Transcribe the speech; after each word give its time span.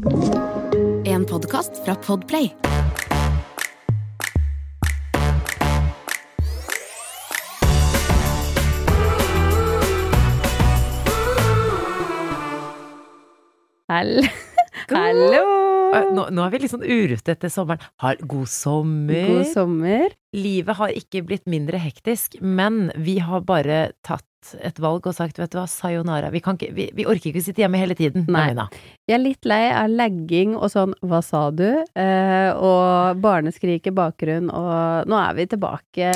En 0.00 1.24
podkast 1.28 1.84
fra 1.84 1.94
Podplay. 1.94 2.52
Hall 13.88 14.24
Hallo! 14.88 15.60
Nå, 16.14 16.30
nå 16.32 16.44
er 16.44 16.52
vi 16.52 16.60
litt 16.62 16.72
sånn 16.72 16.86
urute 16.86 17.34
etter 17.34 17.50
sommeren. 17.52 17.82
Har, 18.00 18.16
god 18.24 18.48
sommer. 18.48 19.26
God 19.28 19.48
sommer. 19.52 20.16
Livet 20.32 20.78
har 20.80 20.96
ikke 20.96 21.24
blitt 21.26 21.44
mindre 21.50 21.80
hektisk, 21.82 22.38
men 22.40 22.88
vi 22.96 23.18
har 23.20 23.44
bare 23.44 23.90
tatt 24.06 24.24
et 24.64 24.78
valg 24.80 25.04
og 25.06 25.14
sagt 25.16 25.38
vet 25.38 25.52
du 25.52 25.58
hva, 25.58 25.66
sayonara. 25.68 26.30
Vi, 26.32 26.40
kan 26.44 26.56
ikke, 26.56 26.72
vi, 26.76 26.88
vi 26.96 27.06
orker 27.08 27.30
ikke 27.30 27.42
sitte 27.44 27.64
hjemme 27.64 27.80
hele 27.80 27.96
tiden. 27.98 28.24
Nei. 28.26 28.32
Marlena. 28.32 28.68
Jeg 29.10 29.16
er 29.18 29.22
litt 29.24 29.46
lei 29.48 29.64
av 29.74 29.88
lagging 29.90 30.52
og 30.54 30.68
sånn 30.70 30.92
hva 31.02 31.18
sa 31.26 31.48
du? 31.50 31.66
Eh, 31.98 32.50
og 32.54 33.18
barneskrik 33.24 33.88
i 33.90 33.94
bakgrunn, 33.96 34.46
og 34.54 35.10
nå 35.10 35.18
er 35.18 35.34
vi 35.34 35.48
tilbake 35.50 36.12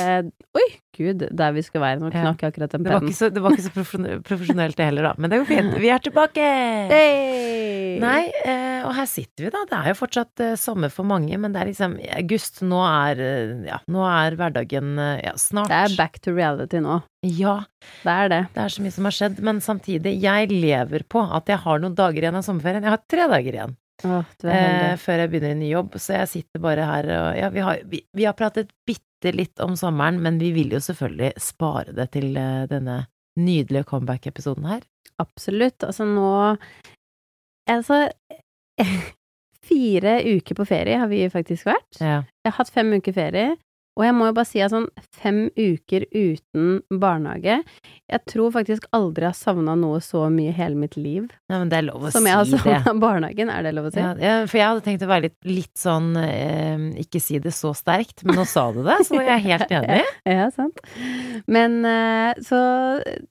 Oi, 0.55 0.67
gud, 0.95 1.25
der 1.35 1.51
vi 1.51 1.63
skulle 1.65 1.83
være. 1.83 1.99
Nå 1.99 2.13
knakk 2.13 2.45
jeg 2.45 2.53
akkurat 2.53 2.71
den 2.71 2.85
Det 2.85 2.93
var 2.93 3.01
pennen. 3.03 3.11
ikke 3.11 3.19
så, 3.19 3.29
det 3.35 3.43
var 3.43 3.57
ikke 3.57 3.65
så 3.67 4.19
profesjonelt 4.29 4.79
det 4.79 4.87
heller, 4.87 5.09
da. 5.09 5.13
Men 5.19 5.33
det 5.33 5.41
går 5.41 5.49
fint. 5.49 5.75
Vi 5.83 5.91
er 5.91 6.05
tilbake! 6.05 6.45
Hey! 6.93 7.97
Nei, 7.99 8.21
eh, 8.47 8.79
og 8.87 8.93
her 8.95 9.07
sitter 9.09 9.45
vi, 9.47 9.51
da. 9.51 9.65
Det 9.67 9.77
er 9.81 9.91
jo 9.91 9.97
fortsatt 9.99 10.43
eh, 10.45 10.55
sommer 10.59 10.91
for 10.93 11.07
mange, 11.07 11.35
men 11.39 11.51
det 11.55 11.61
er 11.65 11.69
liksom 11.73 11.97
august. 12.15 12.61
Nå 12.63 12.79
er, 12.87 13.21
eh, 13.23 13.53
ja, 13.73 13.81
nå 13.91 14.07
er 14.07 14.39
hverdagen 14.39 14.95
eh, 15.01 15.19
ja, 15.27 15.35
snart. 15.39 15.71
Det 15.71 15.81
er 15.89 15.97
back 15.99 16.21
to 16.23 16.31
reality 16.35 16.79
nå. 16.83 17.01
Ja, 17.25 17.57
Det 18.05 18.11
er 18.13 18.27
det. 18.29 18.39
det 18.53 18.61
er 18.61 18.69
så 18.69 18.83
mye 18.85 18.93
som 18.93 19.07
har 19.09 19.15
skjedd, 19.17 19.39
men 19.43 19.59
samtidig, 19.65 20.11
jeg 20.21 20.51
lever 20.53 21.05
på 21.09 21.23
at 21.25 21.49
jeg 21.49 21.57
har 21.63 21.81
noen 21.81 21.95
dager 21.97 22.21
igjen 22.21 22.37
av 22.37 22.43
sommerferien. 22.45 22.84
Jeg 22.85 22.93
har 22.93 23.01
tre 23.09 23.25
dager 23.31 23.57
igjen 23.57 23.75
Åh, 24.03 24.31
eh, 24.51 24.93
før 24.99 25.21
jeg 25.23 25.31
begynner 25.31 25.53
i 25.55 25.59
ny 25.59 25.69
jobb, 25.71 25.95
så 26.03 26.17
jeg 26.19 26.31
sitter 26.31 26.61
bare 26.63 26.85
her 26.85 27.07
og 27.15 27.27
Ja, 27.39 27.49
vi 27.53 27.63
har, 27.63 27.83
vi, 27.87 28.01
vi 28.13 28.25
har 28.27 28.35
pratet 28.37 28.73
bitte 28.87 29.31
litt 29.33 29.61
om 29.63 29.77
sommeren, 29.79 30.19
men 30.21 30.37
vi 30.41 30.51
vil 30.53 30.75
jo 30.75 30.81
selvfølgelig 30.83 31.31
spare 31.41 31.95
det 31.95 32.09
til 32.17 32.35
eh, 32.37 32.65
denne 32.69 33.05
nydelige 33.39 33.87
comeback-episoden 33.87 34.67
her. 34.69 34.83
Absolutt. 35.21 35.83
Altså 35.87 36.07
nå 36.07 36.31
Altså 37.71 38.05
Fire 39.65 40.19
uker 40.21 40.59
på 40.59 40.65
ferie 40.69 40.99
har 41.01 41.09
vi 41.09 41.23
faktisk 41.33 41.65
vært. 41.65 41.97
Ja. 41.97 42.19
Jeg 42.21 42.51
har 42.51 42.59
hatt 42.59 42.69
fem 42.75 42.91
uker 42.99 43.15
ferie, 43.15 43.55
og 43.95 44.03
jeg 44.03 44.15
må 44.17 44.25
jo 44.27 44.33
bare 44.35 44.49
si 44.49 44.59
at 44.63 44.73
sånn 44.73 44.87
fem 45.15 45.37
uker 45.55 46.03
uten 46.11 46.81
barnehage 46.99 47.61
Jeg 48.11 48.19
tror 48.27 48.51
faktisk 48.51 48.87
aldri 48.95 49.23
jeg 49.23 49.31
har 49.31 49.37
savna 49.39 49.75
noe 49.79 50.01
så 50.03 50.25
mye 50.33 50.51
i 50.51 50.55
hele 50.57 50.75
mitt 50.79 50.97
liv 50.99 51.29
ja, 51.49 51.57
men 51.61 51.71
det 51.71 51.79
er 51.79 51.87
lov 51.87 52.03
å 52.09 52.11
som 52.11 52.27
jeg 52.27 52.35
har 52.35 52.47
si 52.49 52.59
savna 52.59 52.93
barnehagen. 52.99 53.51
Er 53.53 53.63
det 53.65 53.73
lov 53.77 53.87
å 53.87 53.93
si? 53.93 54.01
Ja, 54.01 54.11
ja, 54.19 54.35
for 54.49 54.59
jeg 54.59 54.67
hadde 54.67 54.83
tenkt 54.85 55.05
å 55.05 55.09
være 55.09 55.27
litt, 55.29 55.37
litt 55.47 55.73
sånn 55.79 56.11
eh, 56.19 56.85
Ikke 57.05 57.21
si 57.23 57.39
det 57.39 57.53
så 57.55 57.71
sterkt, 57.77 58.25
men 58.27 58.39
nå 58.39 58.45
sa 58.49 58.67
du 58.75 58.81
det, 58.85 58.99
så 59.07 59.19
jeg 59.21 59.31
er 59.31 59.43
helt 59.45 59.73
enig. 59.79 60.01
Ja, 60.27 60.47
sant. 60.55 60.81
Men 61.47 61.79
eh, 61.87 62.41
så 62.45 62.59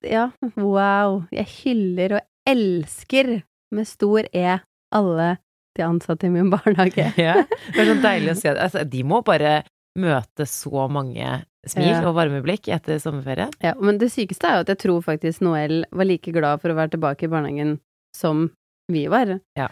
ja, 0.07 0.29
wow. 0.57 1.23
Jeg 1.35 1.51
hyller 1.61 2.19
og 2.21 2.29
elsker 2.49 3.37
med 3.75 3.89
stor 3.89 4.29
E 4.33 4.61
alle 4.95 5.29
de 5.75 5.83
ansatte 5.83 6.29
i 6.29 6.33
min 6.33 6.51
barnehage. 6.53 7.11
Ja, 7.19 7.41
det 7.75 7.83
er 7.83 7.89
sånn 7.91 8.03
deilig 8.05 8.35
å 8.35 8.39
se. 8.39 8.53
Altså, 8.55 8.85
de 8.87 9.03
må 9.07 9.21
bare 9.27 9.63
møte 9.99 10.47
så 10.51 10.89
mange 10.91 11.45
smil 11.67 11.89
Ja. 11.89 12.03
og 12.09 12.17
varme 12.19 12.43
blikk 12.45 12.69
etter 12.69 12.99
sommerferie. 13.01 13.49
Ja, 13.63 13.75
men 13.81 13.99
det 13.99 14.11
sykeste 14.13 14.49
er 14.49 14.59
jo 14.59 14.65
at 14.67 14.73
jeg 14.75 14.83
tror 14.85 15.05
faktisk 15.07 15.41
Noel 15.47 15.85
var 15.91 16.05
like 16.09 16.33
glad 16.35 16.61
for 16.61 16.71
å 16.73 16.79
være 16.79 16.97
tilbake 16.97 17.25
i 17.25 17.33
barnehagen 17.33 17.79
som 18.17 18.51
vi 18.93 19.07
var. 19.09 19.39
Ja. 19.57 19.69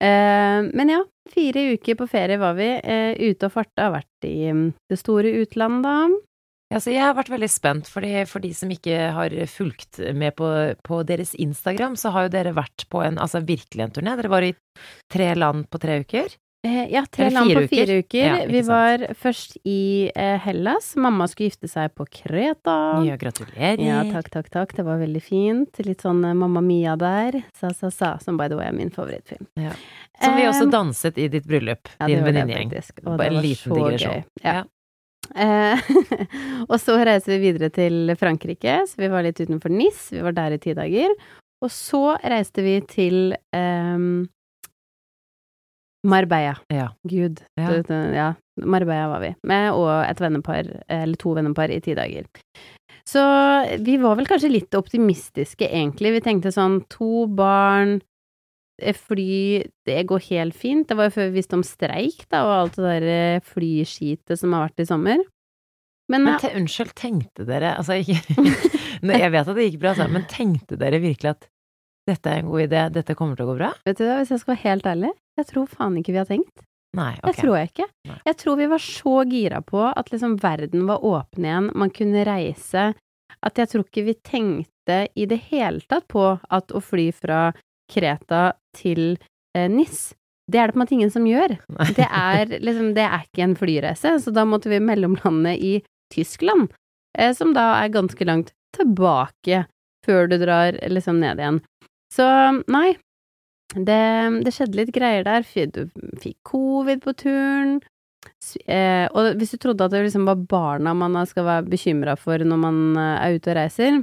Eh, 0.00 0.60
men 0.72 0.88
ja, 0.90 1.02
fire 1.30 1.74
uker 1.74 1.98
på 2.00 2.08
ferie 2.10 2.38
var 2.40 2.54
vi. 2.58 2.70
Eh, 2.82 3.14
ute 3.30 3.46
og 3.50 3.52
farta. 3.52 3.88
Har 3.88 3.98
vært 4.00 4.28
i 4.28 4.50
mm, 4.52 4.64
det 4.90 4.98
store 5.00 5.34
utlandet, 5.42 5.84
da. 5.84 5.98
Ja, 6.72 6.80
så 6.80 6.90
jeg 6.90 7.04
har 7.04 7.14
vært 7.14 7.30
veldig 7.30 7.50
spent, 7.52 7.86
fordi 7.92 8.24
for 8.26 8.42
de 8.42 8.50
som 8.56 8.70
ikke 8.72 9.12
har 9.14 9.34
fulgt 9.52 10.00
med 10.16 10.34
på, 10.34 10.48
på 10.82 11.02
deres 11.06 11.34
Instagram, 11.38 11.94
så 12.00 12.10
har 12.10 12.24
jo 12.26 12.32
dere 12.32 12.54
vært 12.56 12.86
på 12.90 13.02
en, 13.04 13.20
altså 13.20 13.44
virkelig 13.44 13.84
en 13.84 13.92
turné. 13.94 14.16
Dere 14.18 14.32
var 14.32 14.42
i 14.42 14.54
tre 15.12 15.28
land 15.38 15.68
på 15.70 15.78
tre 15.78 16.00
uker. 16.02 16.32
Eh, 16.64 16.92
ja, 16.92 17.02
tre 17.12 17.26
land 17.30 17.52
på 17.54 17.66
fire 17.68 17.98
uker. 18.00 18.24
Ja, 18.24 18.46
vi 18.48 18.60
var 18.64 19.02
først 19.20 19.58
i 19.68 20.10
eh, 20.16 20.38
Hellas. 20.40 20.94
Mamma 20.96 21.26
skulle 21.28 21.50
gifte 21.50 21.68
seg 21.68 21.92
på 21.92 22.06
Kreta. 22.08 22.76
Ja, 23.04 23.18
gratulerer. 23.20 23.82
Ja, 23.84 23.98
takk, 24.08 24.30
takk, 24.32 24.48
takk. 24.54 24.72
Det 24.78 24.86
var 24.86 25.02
veldig 25.02 25.20
fint. 25.20 25.82
Litt 25.84 26.06
sånn 26.06 26.22
eh, 26.24 26.32
Mamma 26.32 26.62
Mia 26.64 26.94
der. 26.96 27.36
Sa, 27.60 27.68
sa, 27.76 27.90
sa. 27.92 28.14
Som 28.24 28.40
by 28.40 28.48
the 28.48 28.56
way 28.56 28.70
er 28.70 28.78
min 28.78 28.94
favorittfilm. 28.94 29.44
Ja. 29.60 29.74
Som 30.22 30.38
vi 30.40 30.48
også 30.48 30.70
danset 30.72 31.20
i 31.20 31.28
ditt 31.28 31.44
bryllup, 31.44 31.90
Ja, 31.98 32.08
din 32.08 32.24
venninnegjeng. 32.24 32.72
Bare 33.04 33.28
en 33.28 33.40
liten 33.44 33.76
digresjon. 33.76 34.24
gøy. 34.24 34.40
Ja. 34.40 34.64
Og 36.70 36.78
så 36.80 36.96
reiser 37.04 37.34
vi 37.34 37.50
videre 37.50 37.68
til 37.76 38.12
Frankrike, 38.20 38.82
så 38.88 39.04
vi 39.04 39.12
var 39.12 39.24
litt 39.26 39.40
utenfor 39.40 39.72
NIS. 39.72 40.06
Vi 40.16 40.24
var 40.24 40.36
der 40.36 40.56
i 40.56 40.62
ti 40.64 40.72
dager. 40.76 41.12
Og 41.64 41.72
så 41.72 42.16
reiste 42.24 42.64
vi 42.64 42.78
til 42.88 43.34
ehm, 43.56 44.24
Marbella. 46.04 46.54
Ja. 46.72 46.90
Gud. 47.08 47.42
Ja. 47.56 47.82
Ja. 48.12 48.28
Marbella 48.60 49.08
var 49.08 49.22
vi. 49.24 49.34
Med 49.48 49.72
og 49.72 49.90
et 50.04 50.20
vennepar, 50.20 50.68
eller 50.92 51.20
to 51.20 51.34
vennepar, 51.36 51.72
i 51.72 51.80
ti 51.84 51.96
dager. 51.96 52.28
Så 53.08 53.22
vi 53.84 53.98
var 54.00 54.16
vel 54.18 54.28
kanskje 54.28 54.52
litt 54.52 54.76
optimistiske, 54.76 55.66
egentlig. 55.68 56.14
Vi 56.16 56.24
tenkte 56.24 56.52
sånn 56.54 56.80
to 56.92 57.26
barn, 57.28 57.98
eh, 58.80 58.96
fly, 58.96 59.64
det 59.88 60.06
går 60.08 60.24
helt 60.30 60.56
fint. 60.56 60.88
Det 60.88 60.96
var 60.96 61.10
jo 61.10 61.16
før 61.18 61.30
vi 61.30 61.40
visste 61.40 61.58
om 61.58 61.64
streik, 61.66 62.24
da, 62.28 62.44
og 62.44 62.54
alt 62.58 62.78
det 62.78 62.84
der 62.84 63.08
eh, 63.14 63.40
flyskitet 63.44 64.38
som 64.40 64.56
har 64.56 64.68
vært 64.68 64.84
i 64.84 64.88
sommer. 64.88 65.24
Men, 66.12 66.26
Men 66.26 66.36
te, 66.40 66.50
unnskyld, 66.52 66.90
tenkte 67.00 67.46
dere 67.48 67.78
Altså, 67.78 67.94
ikke 67.96 68.42
Jeg 69.22 69.30
vet 69.32 69.48
at 69.48 69.56
det 69.56 69.64
gikk 69.70 69.78
bra, 69.80 69.94
altså, 69.94 70.04
men 70.12 70.26
tenkte 70.28 70.76
dere 70.76 70.98
virkelig 71.00 71.30
at 71.32 71.46
dette 72.04 72.28
er 72.28 72.42
en 72.42 72.50
god 72.50 72.66
idé, 72.66 72.82
dette 72.92 73.16
kommer 73.16 73.38
til 73.38 73.46
å 73.46 73.54
gå 73.54 73.54
bra? 73.62 73.70
vet 73.86 73.96
du 73.96 74.04
hva, 74.04 74.18
hvis 74.20 74.34
jeg 74.34 74.42
skal 74.42 74.52
være 74.52 74.64
helt 74.66 74.88
ærlig, 74.90 75.12
jeg 75.38 75.50
tror 75.50 75.66
faen 75.70 75.98
ikke 76.00 76.14
vi 76.14 76.20
har 76.22 76.30
tenkt. 76.30 76.64
Nei, 76.94 77.12
Det 77.24 77.34
tror 77.40 77.56
jeg 77.58 77.70
ikke. 77.72 77.88
Nei. 78.06 78.18
Jeg 78.28 78.36
tror 78.38 78.58
vi 78.60 78.66
var 78.70 78.82
så 78.82 79.14
gira 79.26 79.60
på 79.66 79.80
at 79.88 80.12
liksom 80.12 80.36
verden 80.42 80.84
var 80.86 81.02
åpen 81.02 81.46
igjen, 81.48 81.70
man 81.74 81.90
kunne 81.90 82.22
reise, 82.28 82.92
at 83.42 83.58
jeg 83.58 83.70
tror 83.72 83.84
ikke 83.88 84.04
vi 84.06 84.14
tenkte 84.22 84.98
i 85.18 85.26
det 85.26 85.40
hele 85.50 85.82
tatt 85.90 86.06
på 86.12 86.26
at 86.38 86.70
å 86.70 86.82
fly 86.84 87.08
fra 87.16 87.48
Kreta 87.90 88.52
til 88.76 89.16
eh, 89.56 89.66
NIS, 89.68 90.12
det 90.50 90.60
er 90.60 90.68
det 90.68 90.74
på 90.74 90.78
en 90.78 90.84
måte 90.84 90.96
ingen 90.96 91.12
som 91.12 91.26
gjør. 91.26 91.56
Det 91.96 92.06
er 92.06 92.54
liksom, 92.60 92.92
det 92.96 93.04
er 93.06 93.24
ikke 93.26 93.44
en 93.46 93.56
flyreise, 93.58 94.14
så 94.20 94.32
da 94.34 94.44
måtte 94.48 94.70
vi 94.72 94.80
mellomlande 94.80 95.54
i 95.56 95.74
Tyskland, 96.14 96.70
eh, 97.18 97.32
som 97.36 97.54
da 97.56 97.70
er 97.82 97.92
ganske 97.94 98.28
langt 98.28 98.52
tilbake 98.76 99.64
før 100.04 100.28
du 100.28 100.36
drar 100.42 100.76
liksom 100.92 101.20
ned 101.22 101.40
igjen. 101.40 101.60
Så 102.12 102.26
nei, 102.70 102.94
det, 103.72 104.44
det 104.44 104.52
skjedde 104.54 104.78
litt 104.78 104.92
greier 104.94 105.24
der. 105.26 105.46
Du 105.72 105.82
fikk 106.22 106.38
covid 106.46 107.02
på 107.04 107.14
turen. 107.24 107.78
Eh, 108.70 109.06
og 109.12 109.34
hvis 109.38 109.54
du 109.54 109.58
trodde 109.60 109.86
at 109.86 109.92
det 109.92 110.04
liksom 110.06 110.26
var 110.28 110.40
barna 110.48 110.94
man 110.96 111.16
skal 111.28 111.46
være 111.46 111.68
bekymra 111.68 112.16
for 112.18 112.40
når 112.40 112.60
man 112.60 112.80
eh, 112.96 113.26
er 113.26 113.38
ute 113.38 113.52
og 113.52 113.58
reiser, 113.58 114.00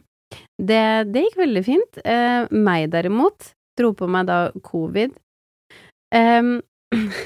det, 0.62 0.84
det 1.12 1.26
gikk 1.26 1.40
veldig 1.42 1.64
fint. 1.66 2.02
Eh, 2.06 2.52
meg 2.52 2.90
derimot 2.94 3.52
dro 3.80 3.94
på 3.98 4.10
meg 4.12 4.30
da 4.32 4.44
covid. 4.66 5.18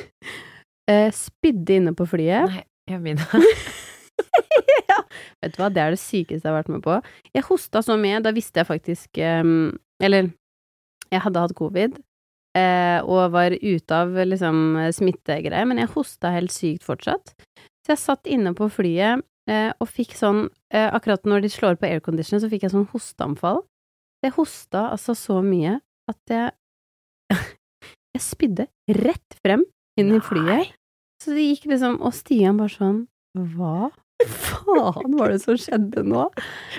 Eh, 0.85 1.07
spydde 1.09 1.79
inne 1.79 1.91
på 1.97 2.06
flyet. 2.06 2.46
Nei, 2.46 2.59
jeg 2.91 3.00
mener 3.02 3.25
ja. 4.91 5.00
Vet 5.41 5.56
du 5.56 5.57
hva, 5.57 5.72
det 5.73 5.81
er 5.81 5.96
det 5.96 5.97
sykeste 5.97 6.46
jeg 6.46 6.52
har 6.52 6.59
vært 6.59 6.69
med 6.69 6.84
på. 6.85 7.00
Jeg 7.34 7.47
hosta 7.47 7.81
så 7.81 7.96
mye, 7.97 8.19
da 8.22 8.29
visste 8.35 8.62
jeg 8.62 8.69
faktisk 8.69 9.17
Eller, 9.17 10.29
jeg 11.09 11.23
hadde 11.25 11.41
hatt 11.41 11.56
covid, 11.57 11.97
eh, 12.55 12.99
og 13.03 13.33
var 13.35 13.55
ute 13.55 13.97
av 13.97 14.16
liksom 14.16 14.78
smittegreier, 14.96 15.67
men 15.67 15.81
jeg 15.81 15.91
hosta 15.93 16.34
helt 16.34 16.53
sykt 16.55 16.85
fortsatt. 16.87 17.35
Så 17.85 17.93
jeg 17.93 18.02
satt 18.02 18.29
inne 18.31 18.55
på 18.57 18.67
flyet 18.73 19.22
eh, 19.52 19.72
og 19.78 19.90
fikk 19.91 20.16
sånn 20.17 20.47
eh, 20.73 20.87
Akkurat 20.90 21.28
når 21.29 21.46
de 21.46 21.52
slår 21.53 21.78
på 21.78 21.90
aircondition, 21.90 22.41
så 22.41 22.49
fikk 22.49 22.66
jeg 22.66 22.73
sånn 22.73 22.87
hosteanfall. 22.93 23.61
Jeg 24.25 24.34
hosta 24.40 24.87
altså 24.96 25.13
så 25.17 25.41
mye 25.46 25.79
at 26.09 26.34
jeg 26.34 26.55
Jeg 28.16 28.23
spydde 28.23 28.66
rett 28.96 29.35
frem 29.43 29.66
inn 29.99 30.13
i 30.16 30.22
flyet. 30.23 30.72
Så 31.22 31.35
det 31.35 31.46
gikk 31.49 31.66
liksom 31.72 31.97
Og 32.05 32.13
Stian 32.16 32.57
bare 32.59 32.72
sånn 32.72 32.99
Hva 33.55 33.91
faen 34.23 35.17
var 35.19 35.34
det 35.34 35.41
som 35.43 35.57
skjedde 35.59 36.03
nå? 36.07 36.28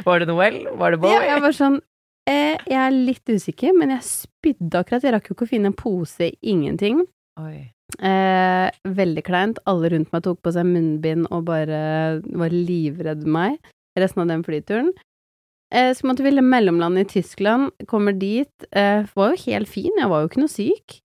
Var 0.07 0.23
det 0.23 0.29
Noel? 0.31 0.59
Var 0.81 0.95
det 0.95 1.01
Bowie? 1.03 1.17
Ja, 1.17 1.35
jeg 1.35 1.45
var 1.45 1.57
sånn 1.57 1.79
eh, 2.29 2.59
Jeg 2.67 2.81
er 2.81 2.95
litt 2.95 3.29
usikker, 3.29 3.73
men 3.77 3.95
jeg 3.97 4.09
spydde 4.09 4.83
akkurat. 4.83 5.05
Jeg 5.07 5.15
rakk 5.17 5.31
jo 5.31 5.37
ikke 5.37 5.49
å 5.49 5.55
finne 5.55 5.73
en 5.73 5.79
pose, 5.79 6.33
ingenting. 6.43 7.05
Eh, 8.03 8.69
veldig 8.99 9.25
kleint. 9.27 9.59
Alle 9.71 9.91
rundt 9.93 10.13
meg 10.13 10.25
tok 10.27 10.43
på 10.45 10.53
seg 10.55 10.67
munnbind 10.69 11.29
og 11.31 11.47
bare 11.49 11.81
var 12.27 12.55
livredd 12.55 13.27
meg 13.29 13.61
resten 13.97 14.25
av 14.25 14.33
den 14.33 14.45
flyturen. 14.47 14.93
Eh, 15.75 15.93
så 15.95 16.07
måtte 16.07 16.23
vi 16.23 16.31
mellomlande 16.41 17.03
i 17.03 17.05
Tyskland, 17.05 17.71
kommer 17.87 18.13
dit. 18.13 18.65
Eh, 18.71 19.07
var 19.15 19.35
jo 19.35 19.43
helt 19.47 19.69
fin, 19.69 19.93
jeg 19.99 20.09
var 20.09 20.23
jo 20.23 20.31
ikke 20.31 20.43
noe 20.45 20.53
syk. 20.53 21.01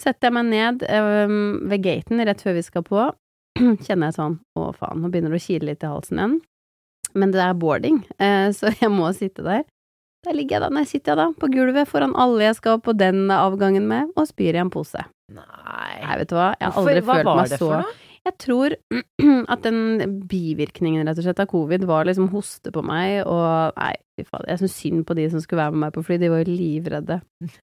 setter 0.00 0.30
jeg 0.30 0.32
meg 0.32 0.46
ned 0.48 0.82
øhm, 0.88 1.68
ved 1.68 1.82
gaten 1.84 2.22
rett 2.24 2.40
før 2.40 2.54
vi 2.56 2.62
skal 2.64 2.82
på. 2.82 3.02
Kjenner 3.84 4.08
jeg 4.08 4.16
sånn 4.16 4.38
Å, 4.56 4.70
faen, 4.72 5.02
nå 5.02 5.10
begynner 5.12 5.34
det 5.34 5.40
å 5.42 5.44
kile 5.44 5.68
litt 5.68 5.84
i 5.84 5.90
halsen 5.90 6.16
igjen. 6.16 6.36
Men 7.12 7.34
det 7.34 7.42
er 7.44 7.58
boarding, 7.58 7.98
eh, 8.16 8.48
så 8.56 8.72
jeg 8.72 8.90
må 8.94 9.10
sitte 9.12 9.44
der. 9.44 9.66
Der 10.26 10.36
ligger 10.36 10.58
jeg 10.58 10.64
da, 10.66 10.68
nei, 10.76 10.84
sitter 10.84 11.14
jeg 11.14 11.20
da 11.22 11.28
på 11.40 11.48
gulvet 11.54 11.88
foran 11.88 12.12
alle 12.20 12.44
jeg 12.50 12.58
skal 12.58 12.80
på 12.84 12.92
den 12.98 13.30
avgangen 13.32 13.86
med, 13.88 14.10
og 14.20 14.26
spyr 14.28 14.58
i 14.58 14.60
en 14.60 14.68
pose. 14.72 15.00
Nei. 15.32 15.46
Nei, 16.04 16.16
vet 16.20 16.28
du 16.28 16.36
hva, 16.36 16.50
jeg 16.60 16.66
har 16.66 16.74
Hvorfor- 16.76 16.90
aldri 16.90 17.02
hva 17.06 17.14
følt 17.20 17.28
var 17.30 17.36
meg 17.40 17.48
det 17.54 17.58
så 17.60 17.66
for 17.70 17.82
noe? 17.86 17.98
Jeg 18.28 18.34
tror 18.36 18.74
at 19.54 19.62
den 19.64 19.78
bivirkningen, 20.28 21.06
rett 21.08 21.16
og 21.22 21.24
slett, 21.24 21.38
av 21.40 21.46
covid 21.48 21.86
var 21.88 22.04
liksom 22.04 22.26
hoste 22.34 22.68
på 22.74 22.82
meg, 22.84 23.22
og 23.24 23.72
nei, 23.80 23.94
fy 24.18 24.26
fader, 24.28 24.50
jeg 24.52 24.60
syns 24.60 24.74
synd 24.76 25.06
på 25.08 25.16
de 25.16 25.24
som 25.32 25.40
skulle 25.40 25.62
være 25.62 25.72
med 25.72 25.86
meg 25.86 25.94
på 25.96 26.02
fly, 26.04 26.18
de 26.20 26.28
var 26.28 26.42
jo 26.44 26.52
livredde. 26.58 27.16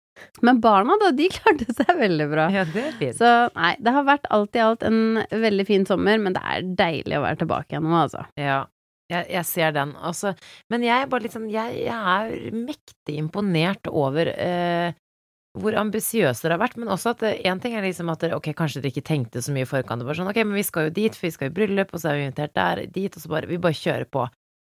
Men 0.48 0.58
barna, 0.64 0.96
da, 1.04 1.12
de 1.14 1.28
klarte 1.30 1.68
seg 1.78 1.92
veldig 2.00 2.26
bra. 2.32 2.48
Ja, 2.56 2.64
det 2.74 2.88
er 2.88 2.96
fint. 2.98 3.20
Så 3.20 3.30
nei, 3.54 3.76
det 3.86 3.94
har 3.94 4.08
vært 4.08 4.26
alt 4.34 4.58
i 4.58 4.64
alt 4.66 4.82
en 4.90 5.22
veldig 5.30 5.68
fin 5.70 5.86
sommer, 5.86 6.18
men 6.18 6.34
det 6.34 6.42
er 6.42 6.66
deilig 6.80 7.20
å 7.20 7.22
være 7.28 7.38
tilbake 7.44 7.76
igjen 7.76 7.86
nå, 7.86 7.94
altså. 8.02 8.26
Ja, 8.42 8.64
jeg, 9.12 9.28
jeg 9.32 9.46
ser 9.48 9.74
den. 9.76 9.96
Altså, 10.04 10.34
men 10.72 10.86
jeg 10.86 11.04
er 11.04 11.12
bare 11.12 11.26
litt 11.26 11.36
sånn 11.36 11.50
Jeg, 11.52 11.84
jeg 11.88 11.92
er 11.96 12.56
mektig 12.56 13.18
imponert 13.22 13.88
over 13.92 14.32
eh, 14.34 14.96
hvor 15.58 15.78
ambisiøse 15.80 16.44
dere 16.44 16.58
har 16.58 16.62
vært, 16.62 16.78
men 16.78 16.92
også 16.94 17.16
at 17.16 17.24
én 17.28 17.62
ting 17.62 17.74
er 17.74 17.86
liksom 17.86 18.12
at 18.14 18.22
dere 18.22 18.38
ok, 18.38 18.52
kanskje 18.58 18.84
dere 18.84 18.94
ikke 18.94 19.08
tenkte 19.10 19.42
så 19.42 19.54
mye 19.56 19.66
i 19.66 19.70
forkant, 19.70 20.04
Det 20.04 20.08
var 20.10 20.20
sånn 20.20 20.30
ok, 20.30 20.42
men 20.46 20.60
vi 20.60 20.66
skal 20.68 20.90
jo 20.90 20.98
dit, 21.00 21.16
for 21.18 21.28
vi 21.28 21.34
skal 21.34 21.50
i 21.50 21.56
bryllup, 21.56 21.94
og 21.94 22.04
så 22.04 22.12
er 22.12 22.20
vi 22.20 22.28
invitert 22.28 22.54
der, 22.58 22.84
dit, 22.94 23.16
og 23.16 23.24
så 23.24 23.32
bare 23.32 23.50
Vi 23.50 23.62
bare 23.64 23.80
kjører 23.80 24.10
på. 24.12 24.28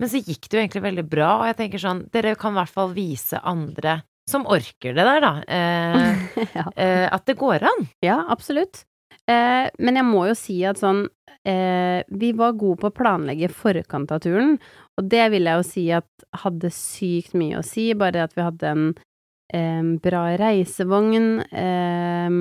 Men 0.00 0.08
så 0.08 0.22
gikk 0.22 0.48
det 0.48 0.56
jo 0.56 0.62
egentlig 0.62 0.86
veldig 0.86 1.06
bra, 1.12 1.32
og 1.40 1.50
jeg 1.50 1.58
tenker 1.58 1.82
sånn 1.82 2.06
Dere 2.14 2.36
kan 2.40 2.54
i 2.54 2.60
hvert 2.62 2.72
fall 2.72 2.94
vise 2.96 3.42
andre 3.44 4.00
som 4.30 4.46
orker 4.46 4.94
det 4.94 5.04
der, 5.04 5.24
da, 5.24 5.32
eh, 5.50 6.20
ja. 6.58 6.64
eh, 6.78 7.06
at 7.10 7.26
det 7.26 7.34
går 7.40 7.66
an. 7.66 7.88
ja, 8.04 8.20
absolutt. 8.30 8.84
Eh, 9.30 9.66
men 9.78 9.98
jeg 10.00 10.08
må 10.08 10.24
jo 10.30 10.36
si 10.38 10.56
at 10.66 10.80
sånn 10.80 11.04
eh, 11.46 12.00
Vi 12.10 12.32
var 12.38 12.56
gode 12.58 12.80
på 12.82 12.88
å 12.90 12.96
planlegge 12.96 13.50
forkant 13.54 14.10
av 14.14 14.22
turen, 14.24 14.56
og 14.98 15.10
det 15.12 15.28
vil 15.34 15.46
jeg 15.46 15.60
jo 15.60 15.68
si 15.68 15.84
at 15.94 16.26
hadde 16.42 16.72
sykt 16.74 17.36
mye 17.38 17.60
å 17.60 17.66
si, 17.66 17.90
bare 17.98 18.24
at 18.26 18.34
vi 18.36 18.46
hadde 18.46 18.72
en 18.74 18.84
eh, 19.54 19.92
bra 20.02 20.24
reisevogn, 20.40 21.30
eh, 21.50 22.36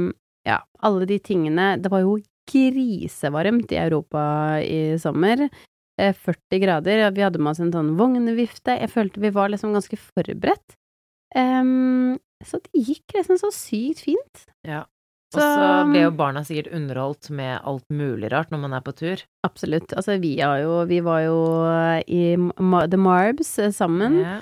ja, 0.50 0.60
alle 0.86 1.10
de 1.10 1.20
tingene. 1.22 1.72
Det 1.82 1.92
var 1.94 2.06
jo 2.06 2.18
grisevarmt 2.50 3.72
i 3.76 3.80
Europa 3.80 4.24
i 4.64 4.98
sommer. 5.02 5.48
Eh, 6.00 6.16
40 6.16 6.62
grader, 6.64 7.06
og 7.08 7.18
vi 7.18 7.26
hadde 7.26 7.42
med 7.42 7.54
oss 7.54 7.62
en 7.64 7.74
sånn 7.76 7.96
vognvifte. 8.00 8.78
Jeg 8.80 8.92
følte 8.94 9.24
vi 9.24 9.34
var 9.36 9.52
liksom 9.52 9.76
ganske 9.76 10.00
forberedt. 10.00 10.78
Em, 11.38 12.16
så 12.46 12.58
det 12.64 12.86
gikk 12.88 13.18
liksom 13.18 13.38
så 13.42 13.52
sykt 13.54 14.06
fint. 14.08 14.46
Ja. 14.66 14.86
Og 15.36 15.42
så 15.44 15.90
ble 15.92 16.00
jo 16.08 16.12
barna 16.18 16.42
sikkert 16.48 16.72
underholdt 16.74 17.30
med 17.38 17.60
alt 17.70 17.86
mulig 17.94 18.32
rart 18.34 18.50
når 18.50 18.64
man 18.64 18.74
er 18.74 18.82
på 18.82 18.96
tur. 18.98 19.22
Absolutt. 19.46 19.94
Altså, 19.94 20.16
vi, 20.24 20.32
jo, 20.42 20.80
vi 20.90 20.98
var 21.06 21.22
jo 21.28 21.38
i 22.10 22.24
The 22.66 22.98
Marbs 22.98 23.52
eh, 23.62 23.70
sammen, 23.76 24.18
Ja. 24.24 24.40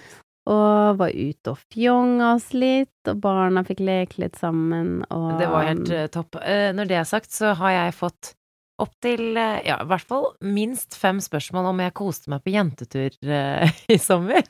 og 0.47 0.97
var 1.01 1.11
ute 1.11 1.51
og 1.51 1.59
fjonga 1.73 2.29
oss 2.37 2.53
litt, 2.55 2.93
og 3.11 3.19
barna 3.19 3.65
fikk 3.67 3.81
leke 3.83 4.21
litt 4.23 4.39
sammen, 4.39 5.01
og 5.11 5.37
Det 5.41 5.49
var 5.51 5.67
helt 5.67 5.91
eh, 5.91 6.07
topp. 6.07 6.39
Eh, 6.39 6.69
når 6.77 6.87
det 6.87 7.01
er 7.01 7.09
sagt, 7.09 7.31
så 7.35 7.51
har 7.59 7.75
jeg 7.75 7.97
fått 7.99 8.31
opptil, 8.79 9.33
ja, 9.35 9.79
i 9.81 9.87
hvert 9.89 10.05
fall 10.07 10.29
minst 10.45 10.95
fem 10.95 11.17
spørsmål 11.19 11.71
om 11.73 11.79
jeg 11.81 11.95
koste 11.97 12.29
meg 12.31 12.43
på 12.45 12.53
jentetur 12.53 13.09
eh, 13.25 13.67
i 13.93 13.97
sommer. 13.99 14.45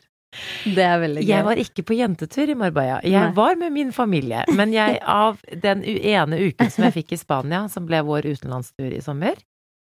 Det 0.64 0.84
er 0.84 1.02
veldig 1.02 1.24
gøy. 1.24 1.30
Jeg 1.32 1.46
var 1.48 1.62
ikke 1.62 1.84
på 1.88 1.98
jentetur 1.98 2.52
i 2.52 2.56
Marbella. 2.58 3.02
Jeg 3.04 3.30
Nei. 3.30 3.36
var 3.38 3.60
med 3.60 3.74
min 3.76 3.92
familie. 3.96 4.44
Men 4.58 4.74
jeg, 4.76 5.00
av 5.02 5.42
den 5.52 5.84
ene 5.84 6.40
uken 6.50 6.72
som 6.74 6.88
jeg 6.88 6.98
fikk 7.00 7.14
i 7.16 7.20
Spania, 7.22 7.66
som 7.72 7.88
ble 7.90 8.02
vår 8.08 8.28
utenlandstur 8.30 8.94
i 8.94 9.04
sommer, 9.04 9.40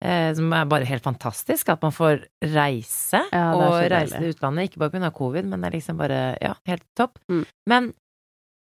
eh, 0.03 0.29
som 0.37 0.53
er 0.57 0.69
bare 0.71 0.87
helt 0.89 1.05
fantastisk, 1.07 1.69
at 1.73 1.83
man 1.85 1.95
får 1.95 2.25
reise, 2.53 3.23
Ja, 3.31 3.47
og 3.55 3.79
reise 3.91 4.17
til 4.19 4.35
utlandet, 4.35 4.69
ikke 4.69 4.83
bare 4.85 4.95
pga. 4.95 5.11
covid, 5.17 5.49
men 5.51 5.61
det 5.61 5.71
er 5.71 5.77
liksom 5.79 5.99
bare, 6.01 6.21
ja, 6.41 6.55
helt 6.69 6.87
topp. 6.97 7.19
Mm. 7.31 7.45
Men 7.67 7.93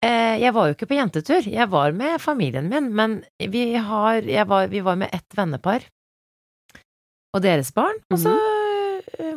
eh, 0.04 0.38
jeg 0.44 0.54
var 0.54 0.68
jo 0.68 0.78
ikke 0.78 0.90
på 0.90 1.00
jentetur, 1.00 1.46
jeg 1.46 1.70
var 1.70 1.92
med 1.92 2.20
familien 2.20 2.68
min, 2.68 2.92
men 2.94 3.22
vi 3.38 3.74
har, 3.74 4.22
var, 4.46 4.68
vi 4.68 4.80
var 4.80 4.96
med 4.96 5.10
ett 5.12 5.36
vennepar, 5.36 5.84
og 7.36 7.42
deres 7.44 7.74
barn, 7.76 7.98
og 8.10 8.18
så 8.18 8.32
mm 8.32 8.58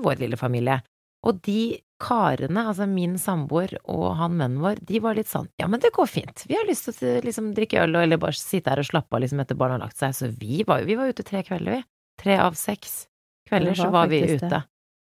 vår 0.01 0.21
lille 0.21 0.37
familie. 0.39 0.81
Og 1.27 1.41
de 1.45 1.77
karene, 2.01 2.65
altså 2.71 2.87
min 2.89 3.13
samboer 3.21 3.75
og 3.85 4.07
han 4.19 4.35
vennen 4.41 4.59
vår, 4.63 4.81
de 4.89 4.99
var 5.03 5.15
litt 5.19 5.29
sånn 5.31 5.47
ja, 5.61 5.69
men 5.71 5.79
det 5.83 5.93
går 5.95 6.09
fint, 6.09 6.43
vi 6.49 6.57
har 6.57 6.67
lyst 6.69 6.89
til 6.89 6.97
å 6.97 7.21
liksom, 7.27 7.53
drikke 7.57 7.85
øl 7.85 7.95
eller 8.01 8.19
bare 8.21 8.35
sitte 8.37 8.73
her 8.73 8.81
og 8.83 8.89
slappe 8.89 9.15
av 9.17 9.23
liksom 9.23 9.39
etter 9.45 9.59
barna 9.59 9.77
har 9.79 9.85
lagt 9.87 10.01
seg, 10.01 10.17
så 10.17 10.31
vi 10.41 10.63
var, 10.67 10.83
vi 10.89 10.97
var 10.99 11.13
ute 11.13 11.23
tre 11.27 11.45
kvelder, 11.47 11.79
vi. 11.79 11.85
Tre 12.21 12.35
av 12.43 12.57
seks 12.59 13.05
kvelder 13.49 13.73
var 13.75 13.79
så 13.85 13.89
var 13.93 14.11
vi 14.11 14.19
ute. 14.27 14.49
det. 14.51 14.61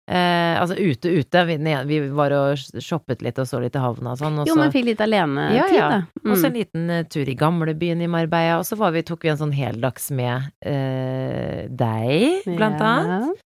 Eh, 0.09 0.55
altså 0.57 0.73
ute, 0.79 1.09
ute. 1.21 1.41
Vi, 1.45 1.55
vi 1.85 1.97
var 2.17 2.33
og 2.33 2.57
shoppet 2.81 3.21
litt 3.21 3.37
og 3.37 3.45
så 3.45 3.59
litt 3.61 3.75
i 3.77 3.81
havna 3.83 4.15
og 4.15 4.21
sånn. 4.21 4.39
Og 4.41 4.47
Jo, 4.49 4.55
så, 4.55 4.61
men 4.63 4.71
fikk 4.73 4.87
litt 4.87 5.03
alenetid, 5.05 5.57
Ja, 5.59 5.67
ja. 5.75 5.89
da. 5.91 5.99
og 6.31 6.31
så 6.39 6.47
en 6.47 6.55
Mm. 6.55 6.57
liten 6.57 6.89
uh, 6.89 7.03
tur 7.13 7.29
i 7.29 7.35
gamlebyen 7.37 8.01
i 8.01 8.07
Marbella, 8.09 8.55
og 8.57 8.65
så 8.65 8.77
var 8.79 8.95
vi, 8.95 9.03
tok 9.05 9.27
vi 9.27 9.29
en 9.35 9.37
sånn 9.43 9.53
heldags 9.53 10.09
med 10.15 10.47
uh, 10.65 11.67
deg, 11.69 12.41
blant 12.55 12.81
annet. 12.81 13.43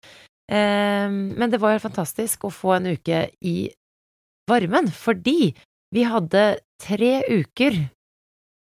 Eh, 0.50 1.08
men 1.10 1.50
det 1.50 1.60
var 1.62 1.74
jo 1.74 1.84
fantastisk 1.86 2.46
å 2.46 2.54
få 2.54 2.76
en 2.76 2.92
uke 2.94 3.26
i 3.42 3.56
varmen, 4.50 4.90
fordi 4.94 5.54
vi 5.94 6.06
hadde 6.06 6.46
tre 6.82 7.20
uker 7.30 7.86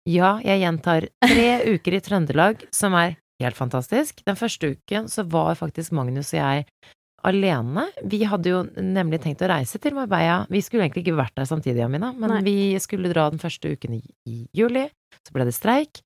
Ja, 0.05 0.35
jeg 0.45 0.61
gjentar, 0.61 1.07
tre 1.25 1.47
uker 1.73 1.95
i 1.97 2.01
Trøndelag, 2.05 2.67
som 2.75 2.93
er 2.93 3.15
helt 3.41 3.57
fantastisk. 3.57 4.21
Den 4.27 4.37
første 4.37 4.75
uken 4.75 5.09
så 5.09 5.25
var 5.27 5.57
faktisk 5.57 5.95
Magnus 5.97 6.29
og 6.35 6.39
jeg 6.39 6.67
alene. 7.25 7.87
Vi 8.05 8.21
hadde 8.29 8.51
jo 8.51 8.59
nemlig 8.77 9.23
tenkt 9.23 9.41
å 9.41 9.49
reise 9.49 9.81
til 9.81 9.95
Marbella. 9.97 10.43
Vi 10.51 10.61
skulle 10.61 10.85
egentlig 10.85 11.07
ikke 11.07 11.17
vært 11.17 11.33
der 11.39 11.49
samtidig, 11.49 11.81
Amina, 11.81 12.11
men 12.13 12.35
Nei. 12.35 12.41
vi 12.45 12.57
skulle 12.83 13.09
dra 13.09 13.31
den 13.33 13.41
første 13.41 13.73
uken 13.73 13.97
i, 13.97 14.03
i 14.29 14.43
juli. 14.55 14.85
Så 15.25 15.33
ble 15.33 15.47
det 15.49 15.55
streik. 15.57 16.04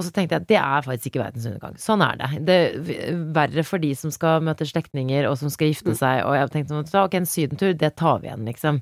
Og 0.00 0.06
så 0.06 0.12
tenkte 0.16 0.36
jeg 0.38 0.42
at 0.44 0.48
det 0.48 0.58
er 0.60 0.86
faktisk 0.86 1.10
ikke 1.10 1.22
verdens 1.22 1.46
undergang. 1.50 1.76
Sånn 1.82 2.04
er 2.06 2.18
det. 2.20 2.28
Det 2.48 2.56
er 2.96 3.18
verre 3.36 3.64
for 3.68 3.82
de 3.82 3.92
som 3.98 4.12
skal 4.14 4.40
møte 4.46 4.66
slektninger 4.68 5.28
og 5.28 5.36
som 5.40 5.52
skal 5.52 5.70
gifte 5.74 5.92
Mm. 5.92 5.98
seg, 6.00 6.22
og 6.24 6.36
jeg 6.38 6.50
tenkte 6.54 7.04
ok, 7.04 7.14
en 7.20 7.28
sydentur, 7.28 7.74
det 7.76 7.92
tar 8.00 8.20
vi 8.22 8.30
igjen, 8.30 8.46
liksom. 8.48 8.80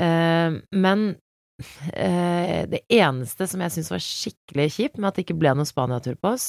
Uh, 0.00 0.60
men 0.72 1.16
uh, 1.92 2.62
det 2.68 2.82
eneste 2.92 3.48
som 3.48 3.60
jeg 3.64 3.74
syns 3.74 3.90
var 3.92 4.04
skikkelig 4.04 4.68
kjipt 4.76 5.00
med 5.00 5.10
at 5.10 5.18
det 5.18 5.26
ikke 5.26 5.38
ble 5.40 5.52
noen 5.56 5.68
Spania-tur 5.68 6.16
på 6.20 6.34
oss, 6.36 6.46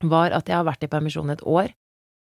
var 0.00 0.32
at 0.32 0.48
jeg 0.48 0.56
har 0.56 0.66
vært 0.68 0.86
i 0.86 0.90
permisjon 0.90 1.30
et 1.34 1.44
år. 1.44 1.74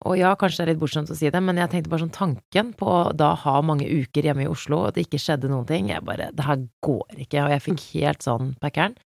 Og 0.04 0.18
ja, 0.18 0.34
kanskje 0.36 0.60
det 0.60 0.64
er 0.64 0.72
litt 0.74 0.80
bortskjemt 0.82 1.10
å 1.10 1.16
si 1.16 1.30
det, 1.32 1.40
men 1.40 1.56
jeg 1.56 1.70
tenkte 1.72 1.90
bare 1.92 2.04
sånn 2.04 2.12
tanken 2.12 2.72
på 2.76 2.86
å 2.90 3.12
da 3.16 3.30
ha 3.40 3.54
mange 3.64 3.86
uker 3.88 4.26
hjemme 4.26 4.44
i 4.44 4.50
Oslo, 4.50 4.82
og 4.82 4.90
at 4.90 4.98
det 4.98 5.06
ikke 5.06 5.20
skjedde 5.22 5.48
noen 5.48 5.64
ting, 5.68 5.88
jeg 5.88 6.04
bare 6.04 6.30
Det 6.34 6.44
her 6.44 6.60
går 6.84 7.22
ikke, 7.24 7.44
og 7.46 7.54
jeg 7.54 7.62
fikk 7.64 7.84
helt 7.94 8.26
sånn 8.26 8.52
packeren. 8.60 8.98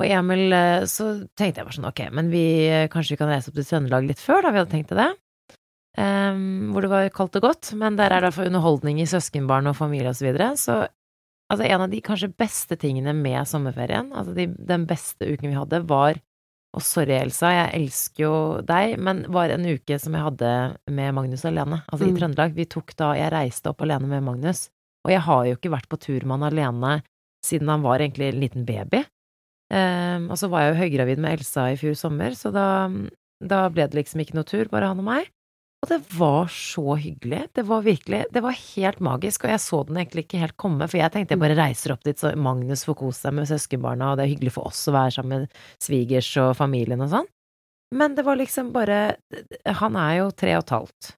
Og 0.00 0.06
Emil, 0.08 0.52
eh, 0.56 0.86
så 0.88 1.10
tenkte 1.36 1.60
jeg 1.60 1.66
bare 1.68 1.76
sånn, 1.76 1.90
ok, 1.90 2.06
men 2.16 2.30
vi 2.32 2.44
kanskje 2.92 3.14
vi 3.14 3.20
kan 3.20 3.32
reise 3.32 3.50
opp 3.50 3.58
til 3.58 3.68
Trøndelag 3.68 4.08
litt 4.08 4.22
før, 4.22 4.46
da 4.46 4.54
vi 4.54 4.62
hadde 4.62 4.72
tenkt 4.72 4.94
det. 4.96 5.10
Um, 5.98 6.70
hvor 6.70 6.86
det 6.86 6.90
var 6.92 7.08
kaldt 7.12 7.36
og 7.40 7.44
godt, 7.48 7.72
men 7.76 7.96
der 7.98 8.14
er 8.14 8.22
det 8.24 8.30
for 8.36 8.46
underholdning 8.46 9.00
i 9.02 9.08
søskenbarn 9.10 9.68
og 9.68 9.76
familie 9.76 10.12
og 10.12 10.16
så 10.16 10.28
videre. 10.28 10.52
Så 10.56 10.76
altså, 11.50 11.66
en 11.66 11.84
av 11.84 11.90
de 11.92 12.00
kanskje 12.06 12.30
beste 12.38 12.78
tingene 12.80 13.12
med 13.16 13.42
sommerferien, 13.50 14.12
altså 14.14 14.32
de, 14.36 14.46
den 14.70 14.86
beste 14.88 15.26
uken 15.26 15.50
vi 15.50 15.58
hadde, 15.58 15.82
var 15.90 16.20
og 16.70 16.84
sorry, 16.86 17.16
Elsa, 17.18 17.48
jeg 17.50 17.70
elsker 17.80 18.22
jo 18.22 18.34
deg, 18.62 18.92
men 19.02 19.24
var 19.34 19.50
en 19.50 19.66
uke 19.66 19.96
som 19.98 20.14
jeg 20.14 20.22
hadde 20.22 20.50
med 20.94 21.16
Magnus 21.16 21.42
alene, 21.48 21.80
altså 21.90 22.06
i 22.06 22.12
Mm. 22.12 22.18
Trøndelag. 22.20 22.54
Vi 22.54 22.66
tok 22.70 22.94
da 22.94 23.14
Jeg 23.18 23.32
reiste 23.32 23.70
opp 23.70 23.82
alene 23.82 24.06
med 24.06 24.22
Magnus, 24.22 24.68
og 25.04 25.10
jeg 25.10 25.20
har 25.26 25.46
jo 25.46 25.56
ikke 25.56 25.74
vært 25.74 25.88
på 25.90 25.98
tur 25.98 26.24
med 26.24 26.38
han 26.38 26.52
alene 26.52 27.02
siden 27.44 27.68
han 27.68 27.82
var 27.82 27.98
egentlig 27.98 28.28
en 28.28 28.40
liten 28.40 28.64
baby. 28.64 29.02
Ehm, 29.70 30.30
og 30.30 30.38
så 30.40 30.50
var 30.50 30.64
jeg 30.64 30.72
jo 30.72 30.80
høygravid 30.82 31.20
med 31.22 31.38
Elsa 31.38 31.68
i 31.70 31.78
fjor 31.78 31.94
sommer, 31.98 32.34
så 32.38 32.52
da, 32.54 32.66
da 33.38 33.66
ble 33.70 33.86
det 33.86 34.00
liksom 34.00 34.22
ikke 34.24 34.38
noe 34.38 34.48
tur, 34.48 34.70
bare 34.72 34.90
han 34.90 35.02
og 35.02 35.06
meg. 35.06 35.30
Og 35.80 35.88
det 35.88 36.00
var 36.12 36.50
så 36.52 36.96
hyggelig. 37.00 37.46
Det 37.56 37.62
var 37.64 37.84
virkelig 37.86 38.26
Det 38.34 38.42
var 38.44 38.52
helt 38.52 38.98
magisk, 39.00 39.46
og 39.46 39.54
jeg 39.54 39.62
så 39.64 39.78
den 39.88 39.96
egentlig 39.96 40.26
ikke 40.26 40.42
helt 40.42 40.56
komme, 40.60 40.88
for 40.90 41.00
jeg 41.00 41.12
tenkte 41.14 41.36
jeg 41.36 41.40
bare 41.40 41.56
reiser 41.56 41.94
opp 41.94 42.04
dit 42.04 42.20
så 42.20 42.34
Magnus 42.36 42.84
får 42.84 42.98
kose 43.00 43.22
seg 43.22 43.36
med 43.38 43.48
søskenbarna, 43.48 44.10
og 44.10 44.20
det 44.20 44.26
er 44.26 44.32
hyggelig 44.34 44.52
for 44.58 44.68
oss 44.68 44.82
å 44.90 44.96
være 44.96 45.14
sammen 45.16 45.46
med 45.46 45.62
svigers 45.80 46.28
og 46.42 46.52
familien 46.58 47.00
og 47.00 47.14
sånn. 47.14 47.30
Men 47.96 48.14
det 48.14 48.22
var 48.22 48.38
liksom 48.38 48.68
bare 48.70 49.16
Han 49.80 49.96
er 49.98 50.20
jo 50.20 50.28
tre 50.30 50.52
og 50.58 50.62
et 50.62 50.74
halvt. 50.76 51.14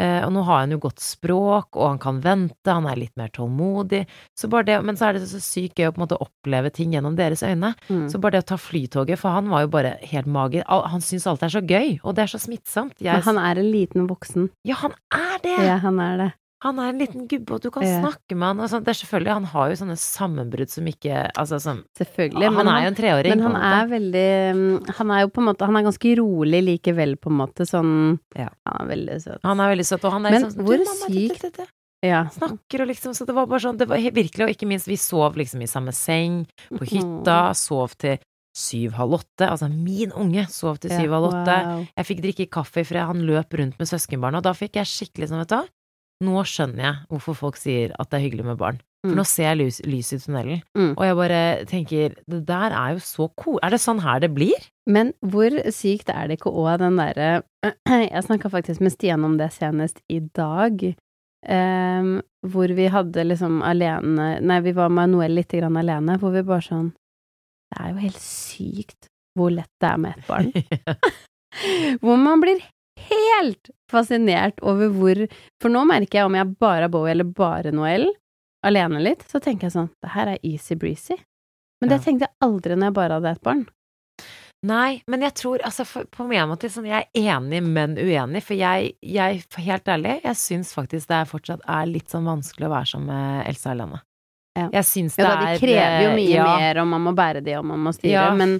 Eh, 0.00 0.22
og 0.24 0.32
nå 0.32 0.42
har 0.48 0.62
han 0.62 0.72
jo 0.72 0.80
godt 0.80 1.02
språk, 1.04 1.76
og 1.76 1.84
han 1.84 2.00
kan 2.00 2.20
vente, 2.24 2.72
han 2.72 2.88
er 2.88 3.00
litt 3.00 3.12
mer 3.20 3.28
tålmodig. 3.36 4.06
Så 4.38 4.48
bare 4.52 4.68
det, 4.70 4.78
men 4.86 4.96
så 4.96 5.10
er 5.10 5.18
det 5.18 5.28
så 5.28 5.40
sykt 5.44 5.80
gøy 5.80 5.90
å 5.90 5.94
på 5.94 6.00
en 6.00 6.06
måte 6.06 6.20
oppleve 6.24 6.72
ting 6.72 6.94
gjennom 6.96 7.18
deres 7.18 7.44
øyne. 7.44 7.74
Mm. 7.90 8.06
Så 8.12 8.20
bare 8.22 8.38
det 8.38 8.44
å 8.46 8.50
ta 8.54 8.60
flytoget, 8.60 9.20
for 9.20 9.36
han 9.36 9.50
var 9.52 9.66
jo 9.66 9.72
bare 9.76 9.96
helt 10.12 10.30
magisk. 10.30 10.64
Han 10.66 11.04
syns 11.04 11.28
alt 11.28 11.44
er 11.44 11.52
så 11.52 11.60
gøy, 11.60 11.98
og 12.00 12.16
det 12.16 12.24
er 12.24 12.32
så 12.32 12.40
smittsomt. 12.40 12.96
Jeg, 12.98 13.20
Men 13.20 13.28
han 13.28 13.42
er 13.44 13.60
en 13.60 13.72
liten 13.74 14.08
voksen. 14.10 14.50
ja, 14.64 14.78
han 14.80 14.96
er 15.12 15.42
det! 15.44 15.58
Ja, 15.66 15.76
han 15.84 16.00
er 16.00 16.16
det. 16.24 16.30
Han 16.62 16.78
er 16.78 16.90
en 16.92 16.98
liten 17.00 17.26
gubbe, 17.26 17.54
og 17.56 17.60
du 17.62 17.70
kan 17.70 17.82
Ja. 17.82 18.00
snakke 18.02 18.36
med 18.36 18.46
han. 18.58 18.68
Sånn. 18.68 18.84
Det 18.84 18.92
er 18.92 18.98
selvfølgelig, 19.00 19.32
han 19.32 19.44
har 19.44 19.70
jo 19.70 19.76
sånne 19.80 19.96
sammenbrudd 19.96 20.68
som 20.68 20.84
ikke 20.84 21.30
Altså 21.34 21.58
som 21.60 21.84
Selvfølgelig. 21.98 22.44
Han 22.52 22.54
men 22.66 22.68
er 22.68 22.82
jo 22.82 22.86
en 22.90 22.94
treåring. 22.98 23.28
Men 23.30 23.40
han 23.40 23.56
er 23.56 23.86
veldig 23.88 24.30
mm, 24.54 24.94
Han 24.98 25.10
er 25.10 25.20
jo 25.22 25.28
på 25.28 25.38
en 25.40 25.48
måte 25.54 25.64
Han 25.66 25.76
er 25.76 25.82
ganske 25.88 26.16
rolig 26.18 26.60
likevel, 26.68 27.16
på 27.16 27.30
en 27.30 27.38
måte. 27.40 27.64
Sånn 27.64 28.18
Ja. 28.36 28.48
Han 28.66 28.84
er 28.90 28.96
veldig 28.96 29.16
søt. 29.22 29.40
Han 29.42 29.60
er 29.60 29.74
veldig 29.76 29.86
søt, 29.88 30.04
og 30.04 30.12
han 30.12 30.26
er 30.26 30.30
Men 30.30 30.42
liksom 30.42 30.52
sånn, 30.52 30.66
hvor 30.66 30.84
sykt-. 31.08 31.66
Ja. 32.02 32.24
Snakker 32.32 32.80
og 32.82 32.88
liksom 32.88 33.14
Så 33.16 33.26
det 33.26 33.34
var 33.34 33.46
bare 33.46 33.60
sånn 33.60 33.76
Det 33.78 33.88
var 33.88 33.96
virkelig, 33.96 34.44
og 34.44 34.52
ikke 34.54 34.68
minst, 34.68 34.86
vi 34.86 34.96
sov 34.96 35.34
liksom 35.36 35.62
i 35.62 35.66
samme 35.66 35.92
seng, 35.96 36.46
på 36.70 36.84
Mm. 36.84 37.24
hytta, 37.24 37.54
sov 37.56 37.96
til 37.96 38.18
syv-halv 38.56 39.12
åtte. 39.20 39.48
Altså, 39.48 39.68
min 39.72 40.10
unge 40.12 40.46
sov 40.50 40.78
til 40.80 40.90
syv-halv 40.90 41.30
åtte. 41.32 41.56
wow. 41.64 41.86
Jeg 41.96 42.04
fikk 42.06 42.20
drikke 42.22 42.50
kaffe 42.50 42.84
fordi 42.84 43.00
han 43.06 43.22
løp 43.22 43.48
rundt 43.56 43.78
med 43.78 43.86
søskenbarna, 43.88 44.38
og 44.38 44.42
da 44.42 44.52
fikk 44.52 44.72
jeg 44.74 44.86
skikkelig 44.90 45.28
sånn, 45.30 45.38
vet 45.38 45.48
du 45.48 45.54
hva, 45.56 45.66
nå 46.20 46.42
skjønner 46.44 46.82
jeg 46.84 46.96
hvorfor 47.10 47.36
folk 47.38 47.56
sier 47.56 47.92
at 47.98 48.10
det 48.10 48.18
er 48.20 48.24
hyggelig 48.28 48.44
med 48.44 48.58
barn. 48.60 48.80
For 49.00 49.10
Mm. 49.14 49.16
nå 49.16 49.24
ser 49.24 49.46
jeg 49.48 49.56
lys, 49.56 49.80
lys 49.88 50.12
i 50.12 50.16
tunnelen, 50.20 50.62
Mm. 50.76 50.90
og 50.98 51.04
jeg 51.06 51.16
bare 51.16 51.64
tenker, 51.64 52.14
det 52.28 52.44
der 52.46 52.70
er 52.76 52.92
jo 52.92 52.98
så 53.00 53.30
cool. 53.40 53.58
Er 53.62 53.70
det 53.70 53.80
sånn 53.80 54.00
her 54.04 54.20
det 54.20 54.34
blir? 54.34 54.60
Men 54.86 55.14
hvor 55.24 55.48
sykt 55.72 56.10
er 56.12 56.28
det 56.28 56.36
ikke 56.38 56.52
òg 56.52 56.78
den 56.78 56.96
derre 57.00 57.42
Jeg 58.12 58.24
snakka 58.26 58.50
faktisk 58.52 58.80
med 58.82 58.92
Stian 58.92 59.24
om 59.24 59.38
det 59.38 59.50
senest 59.52 60.00
i 60.10 60.18
dag. 60.20 60.94
ehm, 61.48 62.20
hvor 62.44 62.68
vi 62.76 62.86
hadde 62.92 63.24
liksom 63.24 63.62
alene 63.64 64.42
Nei, 64.42 64.60
vi 64.60 64.72
var 64.72 64.90
med 64.90 65.08
Noel 65.08 65.30
litt 65.34 65.48
grann 65.48 65.76
alene, 65.80 66.18
hvor 66.20 66.32
vi 66.32 66.42
bare 66.42 66.60
sånn 66.60 66.92
Det 67.72 67.80
er 67.80 67.92
jo 67.94 68.00
helt 68.04 68.20
sykt 68.20 69.08
hvor 69.38 69.48
lett 69.50 69.70
det 69.80 69.88
er 69.88 69.96
med 69.96 70.18
et 70.18 70.26
barn. 70.26 70.52
hvor 72.02 72.16
man 72.20 72.40
blir 72.42 72.60
helt 73.08 73.70
fascinert 73.90 74.60
over 74.62 74.88
hvor 74.94 75.24
For 75.62 75.72
nå 75.72 75.84
merker 75.88 76.20
jeg 76.20 76.26
om 76.28 76.34
jeg 76.38 76.52
bare 76.60 76.86
har 76.86 76.92
Bowie 76.92 77.10
eller 77.14 77.24
bare 77.24 77.72
Noel, 77.74 78.08
alene 78.66 79.00
litt, 79.02 79.24
så 79.30 79.40
tenker 79.40 79.68
jeg 79.68 79.72
sånn 79.78 79.90
Det 80.02 80.12
her 80.14 80.34
er 80.34 80.38
easy 80.46 80.74
breezy. 80.76 81.16
Men 81.80 81.88
det 81.90 82.00
Ja. 82.00 82.04
tenkte 82.04 82.26
jeg 82.28 82.36
aldri 82.44 82.76
når 82.76 82.90
jeg 82.90 82.94
bare 83.00 83.14
hadde 83.18 83.30
et 83.32 83.42
barn. 83.42 83.66
Nei, 84.62 85.00
men 85.08 85.22
jeg 85.24 85.32
tror, 85.40 85.62
altså 85.64 85.86
for, 85.88 86.04
på 86.12 86.26
en 86.28 86.48
måte 86.50 86.68
sånn, 86.68 86.84
jeg 86.84 87.06
er 87.16 87.28
enig, 87.38 87.62
men 87.64 87.94
uenig, 87.96 88.42
for 88.44 88.52
jeg, 88.58 88.90
jeg, 89.00 89.38
helt 89.56 89.88
ærlig, 89.88 90.18
jeg 90.22 90.36
syns 90.36 90.74
faktisk 90.76 91.08
det 91.08 91.16
er 91.16 91.30
fortsatt 91.30 91.62
er 91.64 91.86
litt 91.88 92.12
sånn 92.12 92.28
vanskelig 92.28 92.68
å 92.68 92.74
være 92.74 92.90
som 92.92 93.08
Elsa 93.08 93.70
alene. 93.72 94.02
Ja. 94.58 94.66
Jeg 94.74 94.84
syns 94.84 95.16
Ja 95.16 95.24
det 95.24 95.30
da, 95.30 95.38
er 95.40 95.54
de 95.54 95.62
krever 95.64 96.04
jo 96.04 96.10
mye 96.18 96.34
ja, 96.34 96.44
mer, 96.60 96.80
og 96.82 96.90
man 96.92 97.06
må 97.08 97.14
bære 97.16 97.40
de, 97.46 97.54
og 97.56 97.64
man 97.70 97.80
må 97.86 97.94
styre, 97.96 98.12
Ja. 98.12 98.26
men, 98.36 98.58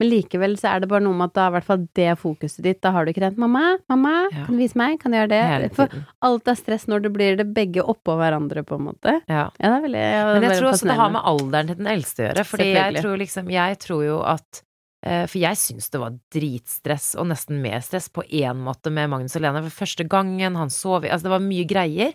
men 0.00 0.08
likevel 0.10 0.56
så 0.58 0.72
er 0.74 0.80
det 0.82 0.88
bare 0.90 1.04
noe 1.04 1.14
med 1.14 1.30
at 1.30 1.34
da 1.38 1.44
er 1.46 1.50
i 1.52 1.54
hvert 1.58 1.66
fall 1.68 1.84
det 1.94 2.08
fokuset 2.18 2.62
ditt. 2.66 2.80
Da 2.82 2.90
har 2.90 3.04
du 3.04 3.12
ikke 3.12 3.22
rent 3.22 3.38
'mamma, 3.38 3.78
mamma, 3.88 4.28
Ja. 4.32 4.44
kan 4.46 4.56
du 4.56 4.60
vise 4.62 4.74
meg, 4.76 4.98
kan 5.00 5.12
du 5.12 5.18
gjøre 5.18 5.28
det?' 5.30 5.74
For 5.74 5.88
alt 6.22 6.48
er 6.48 6.54
stress 6.58 6.86
når 6.86 7.02
det 7.02 7.12
blir 7.12 7.36
det 7.36 7.54
begge 7.54 7.82
oppå 7.82 8.16
hverandre, 8.18 8.64
på 8.66 8.74
en 8.74 8.86
måte. 8.90 9.22
Ja. 9.28 9.50
Ja, 9.60 9.68
det 9.70 9.76
er 9.78 9.86
veldig 9.88 10.02
ja, 10.02 10.24
Men 10.34 10.42
jeg 10.42 10.50
veldig 10.50 10.58
tror 10.60 10.72
også 10.72 10.86
det 10.88 10.96
har 10.98 11.10
med 11.10 11.22
alderen 11.22 11.66
til 11.68 11.76
den 11.76 11.86
eldste 11.86 12.18
å 12.22 12.26
gjøre. 12.28 12.44
Fordi 12.44 12.72
jeg 12.74 12.94
tror 13.02 13.16
liksom 13.18 13.50
Jeg 13.50 13.78
tror 13.78 14.04
jo 14.04 14.20
at 14.22 14.62
eh, 15.06 15.26
For 15.26 15.38
jeg 15.38 15.56
syns 15.56 15.90
det 15.90 16.00
var 16.00 16.12
dritstress, 16.32 17.14
og 17.18 17.26
nesten 17.28 17.60
mer 17.62 17.80
stress, 17.80 18.08
på 18.08 18.22
én 18.30 18.56
måte 18.56 18.90
med 18.90 19.10
Magnus 19.10 19.36
og 19.36 19.42
Lene. 19.42 19.62
For 19.68 19.84
første 19.84 20.08
gangen 20.08 20.56
han 20.56 20.70
sov 20.70 21.04
Altså, 21.04 21.22
det 21.28 21.34
var 21.34 21.40
mye 21.44 21.64
greier. 21.68 22.14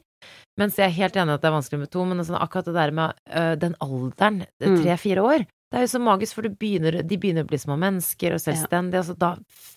Mens 0.60 0.76
jeg 0.76 0.88
er 0.90 0.98
helt 0.98 1.16
enig 1.16 1.32
i 1.32 1.34
at 1.36 1.42
det 1.42 1.48
er 1.48 1.56
vanskelig 1.56 1.80
med 1.80 1.92
to, 1.92 2.04
men 2.04 2.18
sånn, 2.26 2.42
akkurat 2.42 2.66
det 2.66 2.74
der 2.76 2.92
med 2.92 3.14
uh, 3.34 3.56
den 3.56 3.76
alderen, 3.80 4.46
Mm. 4.60 4.84
tre-fire 4.84 5.22
år 5.24 5.46
det 5.70 5.78
er 5.78 5.84
jo 5.86 5.92
så 5.92 6.00
magisk, 6.02 6.34
for 6.36 6.42
du 6.48 6.50
begynner, 6.58 7.02
de 7.06 7.18
begynner 7.22 7.46
å 7.46 7.50
bli 7.50 7.58
små 7.62 7.76
mennesker 7.78 8.34
og 8.34 8.42
selvstendige, 8.42 9.04
Ja. 9.04 9.06
så 9.06 9.18
da 9.18 9.36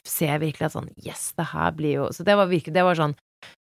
ser 0.09 0.33
jeg 0.39 0.41
virkelig 0.41 0.67
at 0.71 0.73
sånn 0.77 0.89
Yes, 1.05 1.33
det 1.37 1.45
her 1.53 1.71
blir 1.77 1.93
jo 1.99 2.07
Så 2.17 2.25
det 2.25 2.35
var 2.37 2.47
virkelig 2.49 2.73
Det 2.75 2.83
var 2.85 2.95
sånn 2.97 3.15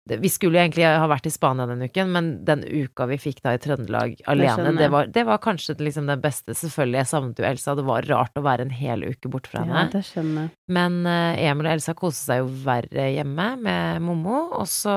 det, 0.10 0.18
Vi 0.22 0.30
skulle 0.30 0.58
jo 0.58 0.64
egentlig 0.66 0.86
ha 0.88 1.08
vært 1.08 1.28
i 1.28 1.32
Spania 1.32 1.68
den 1.70 1.82
uken, 1.88 2.12
men 2.12 2.30
den 2.48 2.64
uka 2.64 3.06
vi 3.08 3.18
fikk 3.22 3.42
da 3.44 3.54
i 3.54 3.60
Trøndelag 3.62 4.16
alene, 4.28 4.74
det 4.78 4.90
var, 4.90 5.08
det 5.08 5.24
var 5.28 5.38
kanskje 5.44 5.76
liksom 5.80 6.08
det 6.08 6.16
beste. 6.24 6.56
Selvfølgelig, 6.56 6.98
jeg 7.04 7.10
savnet 7.12 7.38
jo 7.42 7.46
Elsa, 7.46 7.76
det 7.76 7.86
var 7.86 8.08
rart 8.10 8.40
å 8.40 8.44
være 8.46 8.66
en 8.66 8.72
hel 8.74 9.04
uke 9.04 9.30
borte 9.30 9.52
fra 9.52 9.62
henne. 9.66 9.84
Ja, 9.84 9.92
det 9.92 10.02
skjønner 10.08 10.48
jeg. 10.48 10.52
Men 10.74 11.06
eh, 11.06 11.44
Emil 11.52 11.68
og 11.68 11.74
Elsa 11.76 11.94
koste 12.00 12.24
seg 12.32 12.40
jo 12.42 12.48
verre 12.66 13.10
hjemme 13.14 13.50
med 13.62 14.02
Mommo, 14.08 14.48
og 14.58 14.66
så 14.72 14.96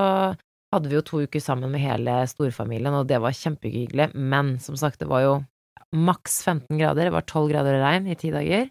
hadde 0.73 0.89
vi 0.89 0.95
jo 0.97 1.03
to 1.03 1.21
uker 1.27 1.43
sammen 1.43 1.75
med 1.75 1.83
hele 1.83 2.21
storfamilien, 2.31 2.95
og 2.95 3.09
det 3.11 3.19
var 3.21 3.35
kjempehyggelig. 3.37 4.13
Men 4.15 4.55
som 4.63 4.79
sagt, 4.81 5.01
det 5.03 5.11
var 5.11 5.27
jo 5.27 5.35
maks 5.97 6.43
15 6.45 6.79
grader, 6.79 7.09
det 7.09 7.15
var 7.15 7.27
12 7.27 7.49
grader 7.51 7.79
og 7.79 7.85
regn 7.85 8.11
i 8.11 8.19
ti 8.19 8.31
dager. 8.35 8.69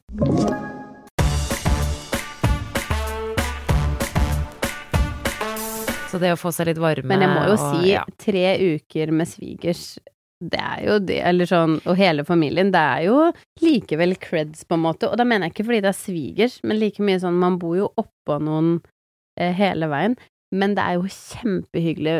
Så 6.09 6.17
det 6.17 6.31
å 6.33 6.39
få 6.39 6.49
seg 6.55 6.71
litt 6.71 6.79
varme 6.81 7.05
Men 7.05 7.21
jeg 7.21 7.33
må 7.35 7.41
jo 7.51 7.57
og, 7.57 7.65
si, 7.67 7.91
ja. 7.91 8.05
tre 8.17 8.45
uker 8.57 9.11
med 9.13 9.29
svigers, 9.29 9.83
det 10.39 10.61
er 10.63 10.85
jo 10.87 10.95
det, 11.03 11.19
eller 11.27 11.49
sånn, 11.49 11.75
og 11.83 11.99
hele 11.99 12.23
familien, 12.25 12.71
det 12.73 12.81
er 12.81 13.03
jo 13.09 13.17
likevel 13.61 14.15
creds, 14.21 14.63
på 14.65 14.77
en 14.77 14.85
måte. 14.87 15.09
Og 15.11 15.19
da 15.19 15.27
mener 15.27 15.47
jeg 15.49 15.57
ikke 15.57 15.67
fordi 15.67 15.83
det 15.83 15.91
er 15.91 15.99
svigers, 15.99 16.57
men 16.63 16.79
like 16.79 17.03
mye 17.03 17.19
sånn, 17.21 17.37
man 17.41 17.59
bor 17.61 17.75
jo 17.77 17.91
oppå 17.99 18.39
noen 18.41 18.77
eh, 19.37 19.51
hele 19.53 19.91
veien. 19.91 20.15
Men 20.55 20.73
det 20.77 20.85
er 20.85 20.97
jo 20.97 21.11
kjempehyggelig 21.13 22.17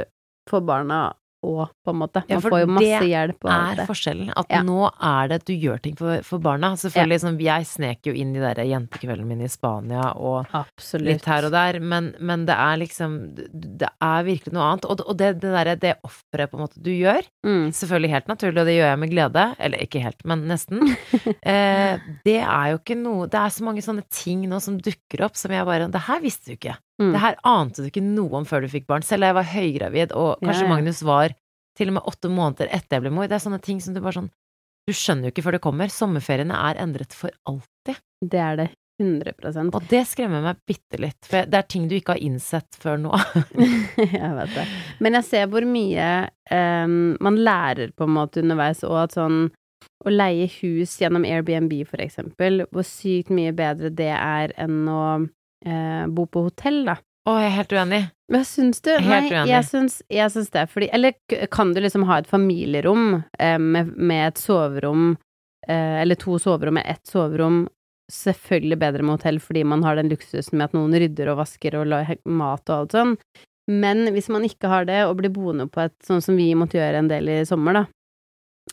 for 0.51 0.65
barna 0.65 1.00
òg, 1.46 1.69
på 1.86 1.93
en 1.93 2.00
måte. 2.01 2.22
Man 2.27 2.36
ja, 2.36 2.39
får 2.43 2.60
jo 2.62 2.67
masse 2.75 3.05
hjelp 3.10 3.46
og 3.46 3.51
alt 3.53 3.79
er 3.84 3.88
forskjellen. 3.89 4.31
At 4.36 4.50
Ja. 4.51 4.62
nå 4.67 4.89
er 4.91 5.27
det 5.31 5.36
at 5.41 5.46
du 5.48 5.53
gjør 5.53 5.81
ting 5.81 5.96
for, 5.96 6.22
for 6.27 6.39
barna. 6.43 6.74
Selvfølgelig, 6.75 7.19
sånn, 7.24 7.39
jeg 7.39 7.67
snek 7.69 8.10
jo 8.10 8.13
inn 8.13 8.34
de 8.36 8.41
derre 8.43 8.65
jentekveldene 8.67 9.25
mine 9.29 9.48
i 9.48 9.51
Spania 9.51 10.10
og 10.19 10.48
Absolutt. 10.53 11.08
litt 11.08 11.25
her 11.31 11.46
og 11.48 11.51
der, 11.55 11.79
men, 11.79 12.13
men 12.19 12.46
det 12.50 12.55
er 12.60 12.77
liksom 12.81 13.15
Det 13.36 13.88
er 14.01 14.24
virkelig 14.27 14.53
noe 14.53 14.67
annet. 14.72 14.86
Og, 14.91 15.03
og 15.08 15.17
det, 15.17 15.31
det 15.39 15.53
derre 15.55 15.77
det 15.79 15.96
offeret 16.03 16.51
på 16.51 16.60
en 16.60 16.65
måte 16.67 16.81
du 16.84 16.91
gjør, 16.91 17.24
Mm. 17.46 17.69
selvfølgelig 17.72 18.10
helt 18.12 18.27
naturlig, 18.27 18.60
og 18.60 18.67
det 18.67 18.75
gjør 18.75 18.89
jeg 18.89 19.00
med 19.00 19.10
glede, 19.13 19.43
eller 19.60 19.77
ikke 19.86 20.01
helt, 20.03 20.25
men 20.27 20.41
nesten, 20.50 20.81
eh, 21.48 22.00
det 22.25 22.39
er 22.43 22.72
jo 22.74 22.79
ikke 22.81 22.98
noe 23.00 23.27
Det 23.31 23.39
er 23.39 23.50
så 23.53 23.63
mange 23.63 23.81
sånne 23.86 24.03
ting 24.12 24.43
nå 24.50 24.60
som 24.62 24.77
dukker 24.77 25.24
opp 25.25 25.38
som 25.39 25.51
jeg 25.55 25.65
bare 25.65 25.88
Det 25.91 26.01
her 26.10 26.19
visste 26.24 26.51
du 26.51 26.55
ikke. 26.58 26.75
Mm. 27.00 27.13
Det 27.15 27.22
her 27.24 27.38
ante 27.48 27.84
du 27.84 27.88
ikke 27.88 28.03
noe 28.03 28.41
om 28.41 28.48
før 28.48 28.65
du 28.65 28.72
fikk 28.72 28.89
barn. 28.89 29.06
Selv 29.06 29.24
da 29.24 29.32
jeg 29.32 29.39
var 29.39 29.53
høygravid, 29.53 30.12
og 30.18 30.44
kanskje 30.44 30.65
Ja, 30.65 30.68
ja. 30.68 30.74
Magnus 30.74 31.01
var 31.08 31.36
til 31.79 31.91
og 31.91 31.96
med 32.00 32.12
åtte 32.12 32.32
måneder 32.34 32.68
etter 32.75 32.98
jeg 32.98 33.06
ble 33.06 33.13
mor. 33.15 33.29
Det 33.29 33.38
er 33.38 33.46
sånne 33.46 33.62
ting 33.63 33.79
som 33.84 33.96
du 33.96 34.01
bare 34.03 34.20
sånn 34.20 34.32
Du 34.89 34.94
skjønner 34.96 35.29
jo 35.29 35.34
ikke 35.36 35.46
før 35.46 35.56
det 35.56 35.63
kommer. 35.63 35.91
Sommerferiene 35.94 36.56
er 36.70 36.79
endret 36.82 37.13
for 37.15 37.32
alltid. 37.48 38.00
Det 38.25 38.39
er 38.41 38.56
det 38.58 38.70
100% 39.00 39.75
Og 39.77 39.86
det 39.88 40.01
skremmer 40.10 40.44
meg 40.44 40.60
bitte 40.68 41.00
litt, 41.00 41.20
for 41.24 41.48
det 41.48 41.60
er 41.62 41.68
ting 41.70 41.88
du 41.88 41.96
ikke 41.96 42.18
har 42.18 42.24
innsett 42.25 42.75
før 42.82 43.00
nå. 43.00 43.13
jeg 44.01 44.34
vet 44.41 44.56
det. 44.58 44.65
Men 45.00 45.20
jeg 45.20 45.27
ser 45.29 45.48
hvor 45.53 45.63
mye 45.68 46.10
um, 46.51 47.15
man 47.24 47.39
lærer 47.39 47.94
på 47.96 48.08
en 48.10 48.15
måte 48.18 48.44
underveis, 48.44 48.84
og 48.88 48.98
at 49.06 49.15
sånn 49.15 49.46
å 50.03 50.12
leie 50.12 50.48
hus 50.60 50.98
gjennom 51.00 51.25
Airbnb, 51.27 51.74
for 51.88 52.03
eksempel, 52.03 52.65
hvor 52.72 52.88
sykt 52.88 53.32
mye 53.36 53.53
bedre 53.56 53.91
det 53.91 54.12
er 54.15 54.53
enn 54.60 54.84
å 54.91 55.01
eh, 55.66 56.06
bo 56.08 56.25
på 56.30 56.46
hotell, 56.48 56.84
da. 56.88 57.00
Å, 57.30 57.36
jeg 57.38 57.50
er 57.50 57.56
helt 57.58 57.74
uenig. 57.75 58.01
Hva 58.30 58.44
syns 58.48 58.80
du? 58.86 58.92
Helt 58.94 59.10
Nei, 59.10 59.25
uenig. 59.32 59.50
jeg 59.51 59.68
syns, 59.68 59.98
jeg 60.10 60.34
syns 60.34 60.54
det, 60.54 60.63
fordi 60.72 60.88
Eller 60.94 61.18
kan 61.51 61.74
du 61.74 61.82
liksom 61.82 62.06
ha 62.10 62.20
et 62.22 62.30
familierom 62.30 63.22
eh, 63.39 63.58
med, 63.60 63.92
med 63.98 64.28
et 64.28 64.42
soverom, 64.42 65.12
eh, 65.68 66.00
eller 66.04 66.20
to 66.20 66.38
soverom 66.42 66.80
med 66.80 66.88
ett 66.89 67.06
soverom, 67.10 67.68
selvfølgelig 68.10 68.80
bedre 68.82 69.06
med 69.06 69.20
hotell 69.20 69.38
fordi 69.44 69.62
man 69.70 69.84
har 69.86 70.00
den 70.00 70.10
luksusen 70.10 70.58
med 70.58 70.70
at 70.70 70.74
noen 70.74 70.96
rydder 70.98 71.30
og 71.30 71.44
vasker 71.44 71.78
og 71.78 71.89
lager 71.92 72.18
mat 72.25 72.63
og 72.70 72.75
alt 72.75 72.96
sånn. 72.98 73.13
Men 73.70 74.08
hvis 74.16 74.32
man 74.34 74.48
ikke 74.48 74.70
har 74.72 74.88
det, 74.89 75.04
og 75.06 75.20
blir 75.20 75.30
boende 75.30 75.68
på 75.70 75.84
et 75.84 75.94
sånn 76.06 76.24
som 76.25 76.38
vi 76.39 76.48
måtte 76.58 76.80
gjøre 76.80 77.04
en 77.04 77.12
del 77.12 77.30
i 77.30 77.39
sommer, 77.46 77.78
da, 77.78 77.84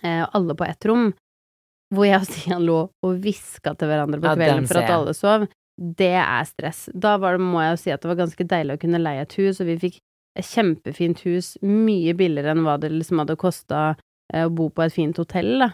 eh, 0.01 0.25
alle 0.25 0.57
på 0.57 0.65
ett 0.65 0.89
rom, 0.89 1.11
hvor 1.93 2.09
jeg 2.09 2.23
og 2.23 2.27
Stian 2.31 2.65
lå 2.67 2.79
og 2.89 3.21
hviska 3.23 3.77
til 3.77 3.91
hverandre 3.91 4.23
på 4.23 4.33
kvelden 4.33 4.65
ja, 4.65 4.71
for 4.71 4.81
at 4.81 4.95
alle 4.95 5.15
sov, 5.15 5.45
det 5.77 6.15
er 6.17 6.45
stress. 6.49 6.89
Da 6.95 7.17
var 7.21 7.37
det, 7.37 7.45
må 7.45 7.61
jeg 7.63 7.75
jo 7.75 7.81
si 7.83 7.91
at 7.93 8.03
det 8.03 8.09
var 8.09 8.21
ganske 8.23 8.47
deilig 8.49 8.77
å 8.77 8.81
kunne 8.81 9.01
leie 9.03 9.23
et 9.27 9.37
hus, 9.39 9.61
og 9.61 9.67
vi 9.69 9.77
fikk 9.79 9.99
et 10.37 10.45
kjempefint 10.45 11.21
hus, 11.25 11.55
mye 11.65 12.13
billigere 12.17 12.53
enn 12.53 12.65
hva 12.65 12.77
det 12.81 12.91
liksom 12.93 13.21
hadde 13.23 13.37
kosta 13.41 13.95
å 14.35 14.49
bo 14.53 14.69
på 14.75 14.83
et 14.85 14.93
fint 14.93 15.17
hotell, 15.17 15.59
da. 15.63 15.71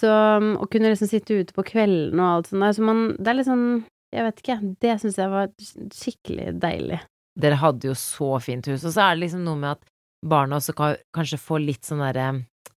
Så 0.00 0.08
um, 0.08 0.54
å 0.56 0.66
kunne 0.72 0.88
liksom 0.88 1.08
sitte 1.10 1.36
ute 1.42 1.52
på 1.52 1.64
kvelden 1.68 2.16
og 2.20 2.28
alt 2.38 2.46
sånt 2.48 2.64
der, 2.64 2.72
så 2.72 2.80
man 2.88 3.00
Det 3.20 3.28
er 3.28 3.36
litt 3.36 3.44
sånn 3.48 3.66
Jeg 4.14 4.24
vet 4.24 4.38
ikke, 4.40 4.56
det 4.80 4.94
syns 5.02 5.18
jeg 5.20 5.28
var 5.32 5.50
skikkelig 5.92 6.46
deilig. 6.62 7.00
Dere 7.40 7.58
hadde 7.60 7.90
jo 7.90 7.94
så 7.96 8.30
fint 8.44 8.66
hus. 8.68 8.84
Og 8.88 8.92
så 8.92 9.04
er 9.06 9.14
det 9.14 9.22
liksom 9.26 9.44
noe 9.44 9.56
med 9.60 9.70
at 9.76 9.84
barna 10.24 10.56
også 10.60 10.74
kan 10.76 10.96
kanskje 11.16 11.38
få 11.40 11.60
litt 11.60 11.84
sånn 11.88 12.00
derre 12.04 12.26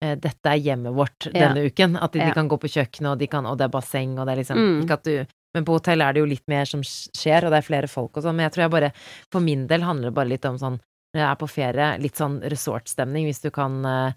eh, 0.03 0.17
dette 0.21 0.51
er 0.53 0.61
hjemmet 0.61 0.93
vårt 0.97 1.29
Ja. 1.33 1.49
denne 1.49 1.65
uken. 1.69 1.97
At 2.01 2.13
de, 2.13 2.19
Ja. 2.21 2.33
kan 2.37 2.49
gå 2.49 2.59
på 2.61 2.69
kjøkkenet, 2.69 3.13
og, 3.13 3.19
de 3.19 3.27
kan, 3.33 3.47
og 3.47 3.57
det 3.59 3.65
er 3.65 3.73
basseng, 3.77 4.19
og 4.19 4.27
det 4.27 4.33
er 4.33 4.41
liksom 4.43 4.59
Mm. 4.61 4.83
Ikke 4.85 4.99
at 4.99 5.05
du 5.05 5.27
Men 5.53 5.67
på 5.69 5.77
hotell 5.77 6.01
er 6.01 6.15
det 6.15 6.23
jo 6.23 6.31
litt 6.31 6.47
mer 6.49 6.65
som 6.69 6.81
skjer, 6.85 7.45
og 7.45 7.53
det 7.53 7.61
er 7.61 7.67
flere 7.67 7.91
folk 7.91 8.17
og 8.17 8.25
sånn. 8.25 8.39
Men 8.39 8.49
jeg 8.49 8.55
tror 8.55 8.65
jeg 8.65 8.75
bare 8.77 8.91
For 9.33 9.45
min 9.45 9.67
del 9.71 9.85
handler 9.85 10.11
det 10.11 10.17
bare 10.17 10.33
litt 10.33 10.49
om 10.49 10.59
sånn 10.61 10.81
når 11.13 11.21
jeg 11.21 11.29
er 11.29 11.41
på 11.43 11.47
ferie, 11.53 11.87
litt 12.01 12.17
sånn 12.17 12.39
resortstemning, 12.49 13.27
hvis 13.29 13.43
du 13.45 13.51
kan 13.53 13.75
eh, 13.85 14.15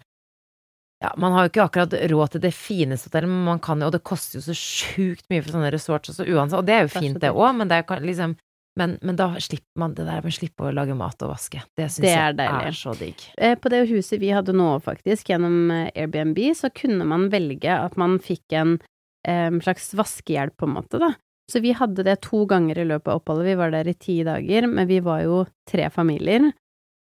ja, 1.04 1.10
man 1.20 1.34
har 1.36 1.44
jo 1.44 1.50
ikke 1.50 1.66
akkurat 1.66 1.94
råd 2.08 2.32
til 2.32 2.42
det 2.46 2.52
fineste 2.56 3.10
hotellet, 3.10 3.28
men 3.28 3.44
man 3.50 3.60
kan 3.60 3.82
jo, 3.82 3.90
og 3.90 3.92
det 3.92 4.00
koster 4.06 4.38
jo 4.38 4.46
så 4.46 4.56
sjukt 4.56 5.26
mye 5.28 5.42
for 5.44 5.52
sånne 5.52 5.72
resorts 5.74 6.14
også 6.14 6.24
uansett, 6.24 6.62
og 6.62 6.68
det 6.68 6.76
er 6.76 6.86
jo 6.86 6.92
fint 6.94 7.20
det 7.20 7.34
òg, 7.34 7.50
men 7.58 7.68
det 7.72 7.82
er 7.82 8.04
liksom 8.04 8.36
Men, 8.76 8.98
men 9.00 9.16
da 9.16 9.30
slipper 9.40 9.80
man 9.80 9.94
det 9.96 10.04
der 10.04 10.20
med 10.20 10.34
å 10.34 10.36
slippe 10.36 10.66
å 10.68 10.70
lage 10.76 10.92
mat 10.92 11.22
og 11.24 11.30
vaske. 11.30 11.62
Det 11.80 11.86
syns 11.88 12.04
jeg 12.10 12.34
er 12.34 12.34
er 12.68 12.74
så 12.76 12.92
digg. 12.92 13.22
Eh, 13.40 13.54
På 13.56 13.70
det 13.72 13.86
huset 13.88 14.20
vi 14.20 14.28
hadde 14.36 14.52
nå, 14.52 14.66
faktisk, 14.84 15.30
gjennom 15.30 15.70
eh, 15.72 15.86
Airbnb, 15.96 16.36
så 16.52 16.68
kunne 16.68 17.06
man 17.08 17.30
velge 17.32 17.72
at 17.72 17.96
man 17.96 18.18
fikk 18.20 18.52
en 18.52 18.74
um, 18.76 19.62
slags 19.64 19.94
vaskehjelp, 19.96 20.58
på 20.60 20.68
en 20.68 20.74
måte, 20.74 21.00
da. 21.00 21.14
Så 21.50 21.62
vi 21.62 21.72
hadde 21.78 22.02
det 22.06 22.20
to 22.26 22.42
ganger 22.50 22.78
i 22.82 22.86
løpet 22.88 23.10
av 23.12 23.20
oppholdet. 23.20 23.46
Vi 23.46 23.58
var 23.58 23.70
der 23.74 23.88
i 23.88 23.94
ti 23.94 24.16
dager, 24.26 24.66
men 24.66 24.88
vi 24.88 24.98
var 25.04 25.22
jo 25.22 25.44
tre 25.70 25.88
familier. 25.94 26.50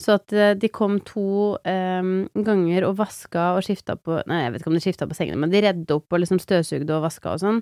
Så 0.04 0.18
at 0.18 0.34
eh, 0.36 0.56
de 0.60 0.68
kom 0.76 0.98
to 1.08 1.56
eh, 1.64 2.10
ganger 2.48 2.88
og 2.88 2.98
vaska 3.00 3.54
og 3.56 3.64
skifta 3.64 3.96
på 3.96 4.20
Nei, 4.28 4.42
jeg 4.44 4.52
vet 4.52 4.64
ikke 4.64 4.72
om 4.74 4.76
de 4.76 4.84
skifta 4.84 5.08
på 5.08 5.16
sengene, 5.16 5.40
men 5.40 5.54
de 5.54 5.62
redde 5.64 5.96
opp 5.96 6.12
og 6.12 6.24
liksom 6.24 6.42
støvsugde 6.44 6.98
og 6.98 7.06
vaska 7.08 7.32
og 7.32 7.44
sånn. 7.46 7.62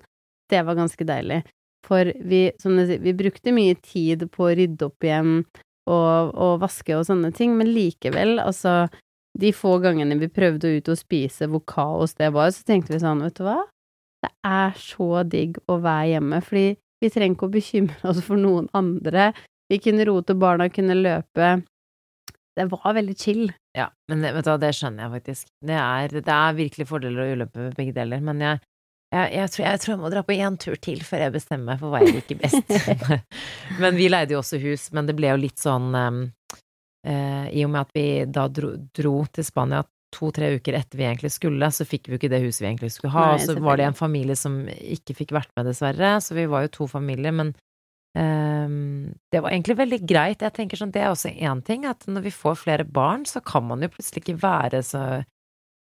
Det 0.50 0.64
var 0.66 0.80
ganske 0.80 1.06
deilig. 1.08 1.44
For 1.86 2.10
vi, 2.26 2.48
som 2.62 2.78
du 2.78 2.88
sier, 2.88 3.02
vi 3.04 3.14
brukte 3.18 3.54
mye 3.54 3.76
tid 3.84 4.26
på 4.34 4.48
å 4.48 4.56
rydde 4.58 4.88
opp 4.88 5.06
igjen 5.06 5.44
og, 5.92 6.32
og 6.32 6.62
vaske 6.64 6.96
og 6.96 7.06
sånne 7.06 7.34
ting, 7.36 7.58
men 7.60 7.70
likevel, 7.76 8.38
altså 8.42 8.88
de 9.40 9.50
få 9.56 9.76
gangene 9.84 10.18
vi 10.22 10.30
prøvde 10.32 10.70
å 10.70 10.80
ut 10.80 10.92
og 10.94 11.00
spise 11.00 11.50
hvor 11.52 11.64
kaos 11.68 12.16
det 12.20 12.30
var, 12.36 12.54
så 12.54 12.66
tenkte 12.68 12.96
vi 12.96 13.02
sånn, 13.04 13.24
vet 13.26 13.36
du 13.40 13.44
hva, 13.48 13.60
det 14.24 14.32
er 14.48 14.74
så 14.80 15.10
digg 15.28 15.60
å 15.68 15.78
være 15.84 16.14
hjemme, 16.16 16.40
fordi 16.46 16.68
vi 17.04 17.12
trenger 17.12 17.36
ikke 17.36 17.50
å 17.50 17.54
bekymre 17.54 18.10
oss 18.10 18.22
for 18.24 18.40
noen 18.40 18.70
andre, 18.78 19.32
vi 19.72 19.80
kunne 19.84 20.06
rote, 20.08 20.36
barna 20.38 20.70
kunne 20.72 20.96
løpe, 21.00 21.56
det 22.56 22.68
var 22.70 22.94
veldig 22.94 23.16
chill. 23.18 23.48
Ja, 23.78 23.88
men 24.12 24.22
det, 24.22 24.34
vet 24.36 24.46
du 24.46 24.54
det 24.62 24.76
skjønner 24.78 25.08
jeg 25.08 25.14
faktisk. 25.16 25.50
Det 25.66 25.80
er, 25.80 26.14
det 26.14 26.36
er 26.36 26.60
virkelig 26.60 26.86
fordeler 26.90 27.24
og 27.24 27.34
ulemper 27.34 27.68
med 27.68 27.80
begge 27.80 27.96
deler, 27.96 28.22
men 28.22 28.44
jeg, 28.44 28.62
jeg, 29.16 29.32
jeg, 29.34 29.54
tror, 29.56 29.66
jeg 29.66 29.82
tror 29.82 29.94
jeg 29.94 30.02
må 30.04 30.12
dra 30.14 30.24
på 30.28 30.38
én 30.38 30.60
tur 30.62 30.78
til 30.78 31.02
før 31.08 31.26
jeg 31.26 31.34
bestemmer 31.34 31.74
meg 31.74 31.82
for 31.82 31.94
hva 31.94 32.04
jeg 32.04 32.20
liker 32.20 32.40
best. 32.44 33.26
men 33.82 33.98
vi 33.98 34.12
leide 34.12 34.38
jo 34.38 34.44
også 34.44 34.62
hus, 34.62 34.92
men 34.94 35.10
det 35.10 35.18
ble 35.18 35.34
jo 35.34 35.42
litt 35.42 35.64
sånn 35.64 35.90
um, 35.98 36.22
uh, 37.10 37.46
I 37.50 37.66
og 37.66 37.74
med 37.74 37.82
at 37.82 37.98
vi 37.98 38.08
da 38.30 38.46
dro, 38.54 38.76
dro 38.94 39.16
til 39.34 39.50
Spania 39.50 39.82
to-tre 40.14 40.54
uker 40.60 40.78
etter 40.78 41.00
vi 41.00 41.08
egentlig 41.10 41.34
skulle, 41.36 41.70
så 41.74 41.86
fikk 41.90 42.08
vi 42.08 42.16
jo 42.16 42.22
ikke 42.22 42.32
det 42.32 42.44
huset 42.46 42.62
vi 42.64 42.70
egentlig 42.72 42.94
skulle 42.96 43.14
ha. 43.16 43.26
Nei, 43.34 43.42
og 43.42 43.46
så 43.50 43.58
var 43.66 43.82
det 43.82 43.90
en 43.90 43.98
familie 43.98 44.38
som 44.40 44.62
ikke 44.70 45.18
fikk 45.18 45.34
vært 45.36 45.52
med, 45.58 45.68
dessverre, 45.72 46.16
så 46.24 46.38
vi 46.38 46.46
var 46.52 46.68
jo 46.68 46.74
to 46.78 46.88
familier, 46.92 47.34
men 47.36 47.52
um, 48.18 49.14
det 49.34 49.42
var 49.44 49.52
egentlig 49.52 49.78
veldig 49.80 50.02
greit. 50.10 50.44
Jeg 50.46 50.56
tenker 50.56 50.80
sånn, 50.80 50.94
det 50.94 51.04
er 51.04 51.12
også 51.14 51.34
én 51.34 51.64
ting, 51.66 51.86
at 51.90 52.06
når 52.08 52.28
vi 52.28 52.34
får 52.36 52.60
flere 52.64 52.86
barn, 52.86 53.26
så 53.30 53.42
kan 53.46 53.66
man 53.68 53.82
jo 53.86 53.92
plutselig 53.94 54.24
ikke 54.26 54.40
være 54.44 54.84
så 54.86 55.06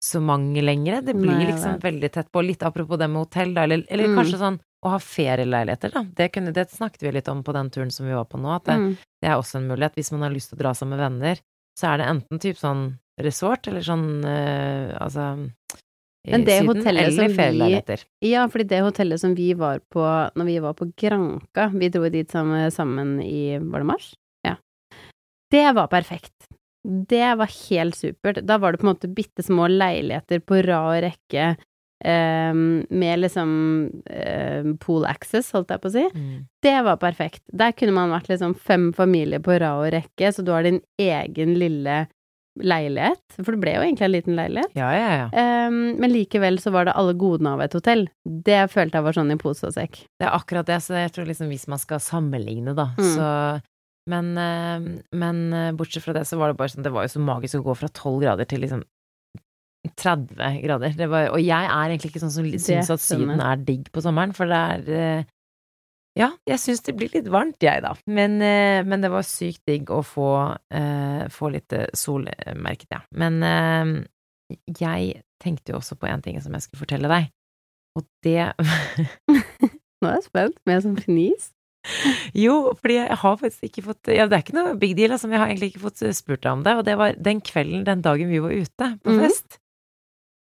så 0.00 0.16
mange 0.24 0.62
lenger. 0.64 1.02
Det 1.04 1.12
blir 1.12 1.34
Nei, 1.36 1.50
liksom 1.50 1.74
veldig 1.82 2.08
tett 2.14 2.30
på. 2.32 2.40
Litt 2.40 2.62
apropos 2.64 2.96
det 2.96 3.04
med 3.12 3.20
hotell, 3.20 3.50
da, 3.52 3.66
eller, 3.66 3.82
eller 3.92 4.08
Mm. 4.08 4.14
kanskje 4.16 4.38
sånn 4.40 4.56
å 4.82 4.92
ha 4.94 4.98
ferieleiligheter, 4.98 5.92
da. 5.92 6.02
Det, 6.16 6.30
kunne, 6.32 6.54
det 6.56 6.70
snakket 6.72 7.02
vi 7.04 7.12
litt 7.12 7.28
om 7.28 7.42
på 7.44 7.52
den 7.52 7.68
turen 7.68 7.90
som 7.92 8.06
vi 8.08 8.14
var 8.16 8.24
på 8.24 8.40
nå, 8.40 8.48
at 8.54 8.64
det, 8.64 8.76
Mm. 8.78 8.96
det 9.20 9.28
er 9.28 9.36
også 9.36 9.58
en 9.60 9.68
mulighet. 9.68 9.92
Hvis 10.00 10.10
man 10.12 10.22
har 10.22 10.30
lyst 10.32 10.48
til 10.48 10.56
å 10.56 10.62
dra 10.62 10.72
sammen 10.72 10.96
med 10.96 11.04
venner, 11.04 11.36
så 11.78 11.92
er 11.94 11.98
det 12.02 12.06
enten 12.10 12.40
typ 12.42 12.56
sånn 12.60 12.84
resort, 13.20 13.68
eller 13.68 13.84
sånn 13.84 14.24
eh, 14.24 14.94
altså 15.00 15.50
i 16.26 16.32
Men 16.34 16.44
det 16.44 16.58
Syden, 16.60 16.68
hotellet 16.68 17.06
som 17.14 17.24
eller 17.24 17.28
vi- 17.28 17.36
ferieleiligheter. 17.38 18.02
Ja, 18.28 18.46
fordi 18.52 18.66
det 18.68 18.80
hotellet 18.84 19.20
som 19.22 19.34
vi 19.34 19.52
var 19.56 19.80
på 19.92 20.02
når 20.36 20.44
vi 20.44 20.58
var 20.60 20.74
på 20.76 20.90
Granka 21.00 21.68
vi 21.72 21.88
dro 21.88 22.08
dit 22.12 22.30
sammen, 22.30 22.70
sammen 22.70 23.20
i, 23.24 23.58
var 23.58 23.80
det 23.80 23.86
mars? 23.88 24.10
Ja. 24.44 24.56
Det 25.50 25.74
var 25.74 25.88
perfekt. 25.88 26.34
Det 26.84 27.36
var 27.36 27.48
helt 27.68 27.94
supert. 27.96 28.42
Da 28.46 28.56
var 28.58 28.72
det 28.72 28.80
på 28.80 28.86
en 28.88 28.94
måte 28.94 29.08
bitte 29.12 29.42
små 29.44 29.66
leiligheter 29.68 30.40
på 30.40 30.60
rad 30.64 31.02
rekke, 31.04 31.56
eh, 32.04 32.52
med 32.54 33.20
liksom 33.24 33.50
eh, 34.10 34.70
pool 34.80 35.04
access, 35.08 35.50
holdt 35.56 35.70
jeg 35.74 35.82
på 35.82 35.90
å 35.90 35.94
si. 35.96 36.06
Mm. 36.14 36.46
Det 36.62 36.76
var 36.86 36.96
perfekt. 37.02 37.42
Der 37.52 37.72
kunne 37.76 37.96
man 37.96 38.12
vært 38.14 38.28
liksom 38.32 38.54
fem 38.56 38.90
familier 38.96 39.42
på 39.44 39.58
rad 39.60 39.84
og 39.86 39.92
rekke, 39.96 40.32
så 40.32 40.44
du 40.44 40.52
har 40.54 40.64
din 40.66 40.80
egen 41.00 41.54
lille 41.60 42.06
leilighet. 42.60 43.22
For 43.38 43.54
det 43.54 43.60
ble 43.62 43.72
jo 43.76 43.82
egentlig 43.86 44.04
en 44.08 44.12
liten 44.12 44.36
leilighet. 44.36 44.72
Ja, 44.76 44.88
ja, 44.92 45.10
ja. 45.20 45.26
Um, 45.70 45.76
men 46.02 46.10
likevel 46.12 46.58
så 46.60 46.72
var 46.74 46.88
det 46.88 46.96
alle 46.98 47.14
godene 47.16 47.54
av 47.54 47.62
et 47.64 47.76
hotell. 47.78 48.08
Det 48.26 48.64
følte 48.72 48.98
jeg 48.98 49.06
var 49.06 49.16
sånn 49.16 49.30
i 49.32 49.38
pose 49.40 49.68
og 49.70 49.76
sekk. 49.76 50.00
Det 50.20 50.26
er 50.26 50.34
akkurat 50.36 50.66
det, 50.68 50.80
så 50.84 50.98
jeg 50.98 51.12
tror 51.14 51.28
liksom 51.30 51.48
hvis 51.54 51.68
man 51.70 51.80
skal 51.80 52.02
sammenligne, 52.04 52.74
da, 52.76 52.90
Mm. 52.98 53.12
så 53.14 53.28
men, 54.10 54.32
men 55.14 55.40
eh, 55.54 55.72
bortsett 55.76 56.02
fra 56.02 56.14
det, 56.16 56.24
så 56.26 56.38
var 56.40 56.50
det 56.50 56.56
bare 56.58 56.72
sånn 56.72 56.82
Det 56.82 56.90
var 56.90 57.04
jo 57.04 57.12
så 57.12 57.20
magisk 57.22 57.60
å 57.60 57.66
gå 57.68 57.74
fra 57.78 57.88
12 57.92 58.16
grader 58.24 58.48
til 58.48 58.62
liksom 58.64 58.80
30 59.96 60.60
grader. 60.64 60.92
Det 60.96 61.06
var, 61.08 61.30
og 61.32 61.40
jeg 61.40 61.64
er 61.66 61.88
egentlig 61.88 62.10
ikke 62.12 62.20
sånn 62.22 62.32
som 62.34 62.44
syns 62.52 62.90
at 62.92 63.00
Syden 63.00 63.40
er 63.40 63.56
digg 63.64 63.86
på 63.94 64.02
sommeren, 64.04 64.34
for 64.36 64.50
det 64.50 64.58
er 64.74 64.90
eh, 65.00 65.24
Ja, 66.18 66.32
jeg 66.48 66.58
syns 66.58 66.82
det 66.84 66.96
blir 66.98 67.08
litt 67.14 67.28
varmt, 67.32 67.56
jeg, 67.62 67.80
da. 67.84 67.94
Men, 68.10 68.40
eh, 68.42 68.82
men 68.84 69.00
det 69.00 69.10
var 69.12 69.22
sykt 69.24 69.62
digg 69.70 69.88
å 69.94 70.02
få, 70.04 70.26
uh, 70.74 71.22
få 71.32 71.52
litt 71.54 71.72
sol, 71.96 72.26
merket 72.58 72.90
jeg. 72.90 73.06
Men 73.16 73.38
uh, 73.46 74.02
jeg 74.80 75.22
tenkte 75.40 75.72
jo 75.72 75.78
også 75.78 75.96
på 75.96 76.10
en 76.10 76.20
ting 76.24 76.36
som 76.42 76.52
jeg 76.52 76.66
skulle 76.66 76.82
fortelle 76.82 77.08
deg, 77.08 77.30
og 77.96 78.04
det 78.26 78.50
Nå 80.00 80.08
er 80.08 80.16
jeg 80.18 80.26
spent, 80.28 80.60
med 80.68 80.84
sånn 80.84 80.98
fnis. 81.00 81.50
Jo, 82.36 82.74
fordi 82.76 82.98
jeg 82.98 83.16
har 83.22 83.36
faktisk 83.40 83.62
ikke 83.70 83.82
fått 83.86 84.10
Ja, 84.12 84.26
det 84.28 84.36
er 84.36 84.42
ikke 84.44 84.56
noe 84.58 84.74
big 84.76 84.92
deal, 84.98 85.14
altså, 85.14 85.28
men 85.30 85.38
jeg 85.38 85.40
har 85.44 85.52
egentlig 85.54 85.70
ikke 85.72 85.86
fått 85.86 86.02
spurt 86.18 86.42
deg 86.44 86.52
om 86.52 86.64
det, 86.66 86.74
og 86.76 86.84
det 86.84 86.96
var 87.00 87.16
den 87.16 87.40
kvelden, 87.40 87.86
den 87.88 88.02
dagen 88.04 88.28
vi 88.28 88.42
var 88.44 88.52
ute 88.52 88.90
på 89.00 89.14
Mhm. 89.14 89.22
fest. 89.24 89.56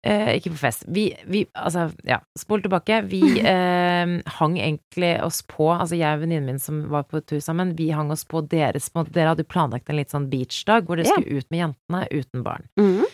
Eh, 0.02 0.32
ikke 0.34 0.50
på 0.50 0.58
fest. 0.64 0.82
Vi, 0.90 1.04
vi 1.30 1.44
altså, 1.54 1.86
ja, 2.08 2.18
spol 2.38 2.62
tilbake. 2.64 3.04
Vi 3.06 3.22
eh, 3.52 4.14
hang 4.38 4.56
egentlig 4.58 5.12
oss 5.22 5.42
på, 5.46 5.68
altså 5.70 5.98
jeg 5.98 6.18
og 6.18 6.24
venninnen 6.24 6.48
min 6.50 6.62
som 6.62 6.80
var 6.90 7.06
på 7.10 7.22
tur 7.22 7.38
sammen, 7.42 7.76
vi 7.78 7.92
hang 7.94 8.10
oss 8.14 8.24
på 8.26 8.42
deres 8.50 8.90
på 8.90 9.04
Dere 9.12 9.34
hadde 9.34 9.46
planlagt 9.46 9.90
en 9.90 10.00
litt 10.00 10.10
sånn 10.10 10.26
beachdag 10.32 10.88
hvor 10.88 10.98
dere 10.98 11.12
skulle 11.12 11.38
ut 11.38 11.50
med 11.54 11.62
jentene 11.66 12.06
uten 12.10 12.46
barn. 12.46 12.66
Mhm. 12.80 13.04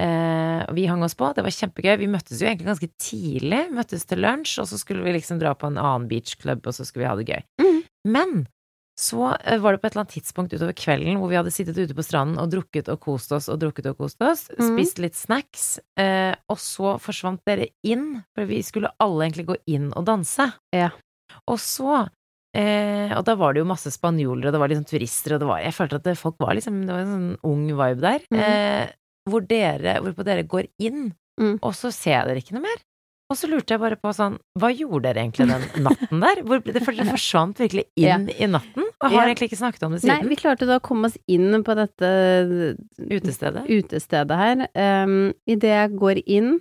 Eh, 0.00 0.60
og 0.64 0.76
vi 0.78 0.86
hang 0.88 1.02
oss 1.04 1.16
på, 1.18 1.28
det 1.36 1.42
var 1.44 1.52
kjempegøy. 1.52 1.98
Vi 2.00 2.08
møttes 2.08 2.40
jo 2.40 2.46
egentlig 2.48 2.70
ganske 2.70 2.88
tidlig, 3.02 3.60
møttes 3.76 4.06
til 4.08 4.22
lunsj, 4.24 4.54
og 4.62 4.70
så 4.70 4.78
skulle 4.80 5.04
vi 5.04 5.12
liksom 5.18 5.42
dra 5.42 5.52
på 5.58 5.68
en 5.68 5.76
annen 5.76 6.08
beachclub, 6.08 6.62
og 6.64 6.72
så 6.72 6.86
skulle 6.88 7.04
vi 7.04 7.10
ha 7.10 7.18
det 7.18 7.28
gøy. 7.28 7.44
Mhm. 7.60 7.82
Men 8.08 8.32
så 8.98 9.34
eh, 9.38 9.60
var 9.62 9.72
det 9.72 9.80
på 9.82 9.88
et 9.88 9.94
eller 9.94 10.04
annet 10.04 10.16
tidspunkt 10.18 10.54
utover 10.54 10.76
kvelden 10.76 11.20
hvor 11.20 11.30
vi 11.30 11.38
hadde 11.38 11.52
sittet 11.54 11.78
ute 11.78 11.96
på 11.96 12.04
stranden 12.04 12.40
og 12.42 12.50
drukket 12.52 12.90
og 12.92 13.00
kost 13.04 13.32
oss 13.36 13.48
og 13.52 13.60
drukket 13.62 13.90
og 13.92 14.00
kost 14.02 14.22
oss, 14.24 14.46
mm. 14.52 14.64
spist 14.72 15.02
litt 15.02 15.18
snacks, 15.18 15.66
eh, 16.00 16.34
og 16.52 16.60
så 16.60 16.96
forsvant 17.00 17.42
dere 17.48 17.70
inn, 17.86 18.22
for 18.34 18.50
vi 18.50 18.60
skulle 18.66 18.92
alle 19.00 19.28
egentlig 19.28 19.48
gå 19.52 19.60
inn 19.72 19.90
og 19.94 20.08
danse. 20.08 20.50
Ja. 20.76 20.92
Og 21.48 21.60
så 21.62 22.06
Eh, 22.50 23.12
og 23.14 23.22
da 23.22 23.36
var 23.38 23.54
det 23.54 23.60
jo 23.62 23.68
masse 23.70 23.92
spanjoler, 23.94 24.48
og 24.48 24.54
det 24.56 24.58
var 24.58 24.70
liksom 24.72 24.86
turister, 24.90 25.36
og 25.36 25.38
det 25.38 25.46
var 25.46 25.60
Jeg 25.62 25.74
følte 25.76 26.00
at 26.00 26.06
det, 26.08 26.16
folk 26.18 26.34
var 26.42 26.56
liksom 26.58 26.80
Det 26.82 26.90
var 26.90 27.04
en 27.04 27.12
sånn 27.12 27.36
ung 27.46 27.60
vibe 27.68 28.02
der. 28.02 28.24
Mm. 28.26 28.40
Eh, 28.42 28.88
hvor 29.30 29.44
dere, 29.46 30.00
hvorpå 30.02 30.26
dere 30.26 30.42
går 30.42 30.66
inn, 30.82 31.12
Mm. 31.40 31.56
og 31.62 31.72
så 31.72 31.88
ser 31.94 32.18
jeg 32.18 32.26
dere 32.28 32.40
ikke 32.42 32.56
noe 32.56 32.66
mer. 32.66 32.80
Og 33.30 33.38
så 33.38 33.46
lurte 33.46 33.76
jeg 33.76 33.78
bare 33.82 33.94
på 34.00 34.10
sånn 34.16 34.38
Hva 34.58 34.72
gjorde 34.74 35.04
dere 35.06 35.22
egentlig 35.22 35.46
den 35.46 35.66
natten 35.86 36.22
der? 36.24 36.40
Hvor, 36.42 36.58
det, 36.66 36.80
for 36.82 36.96
dere 36.96 37.12
forsvant 37.14 37.60
virkelig 37.62 37.84
inn 38.00 38.26
i 38.34 38.48
natten, 38.50 38.88
og 39.00 39.06
har 39.06 39.14
Ja. 39.14 39.26
egentlig 39.28 39.50
ikke 39.52 39.60
snakket 39.60 39.84
om 39.86 39.92
det 39.94 40.00
siden. 40.02 40.18
Nei, 40.24 40.28
vi 40.32 40.38
klarte 40.40 40.66
da 40.66 40.80
å 40.80 40.82
komme 40.82 41.06
oss 41.06 41.16
inn 41.30 41.62
på 41.66 41.76
dette 41.78 42.10
Utestedet. 43.16 43.64
utestedet 43.70 44.40
her. 44.40 44.64
Um, 44.74 45.32
Idet 45.46 45.70
jeg 45.76 45.94
går 46.00 46.22
inn 46.26 46.56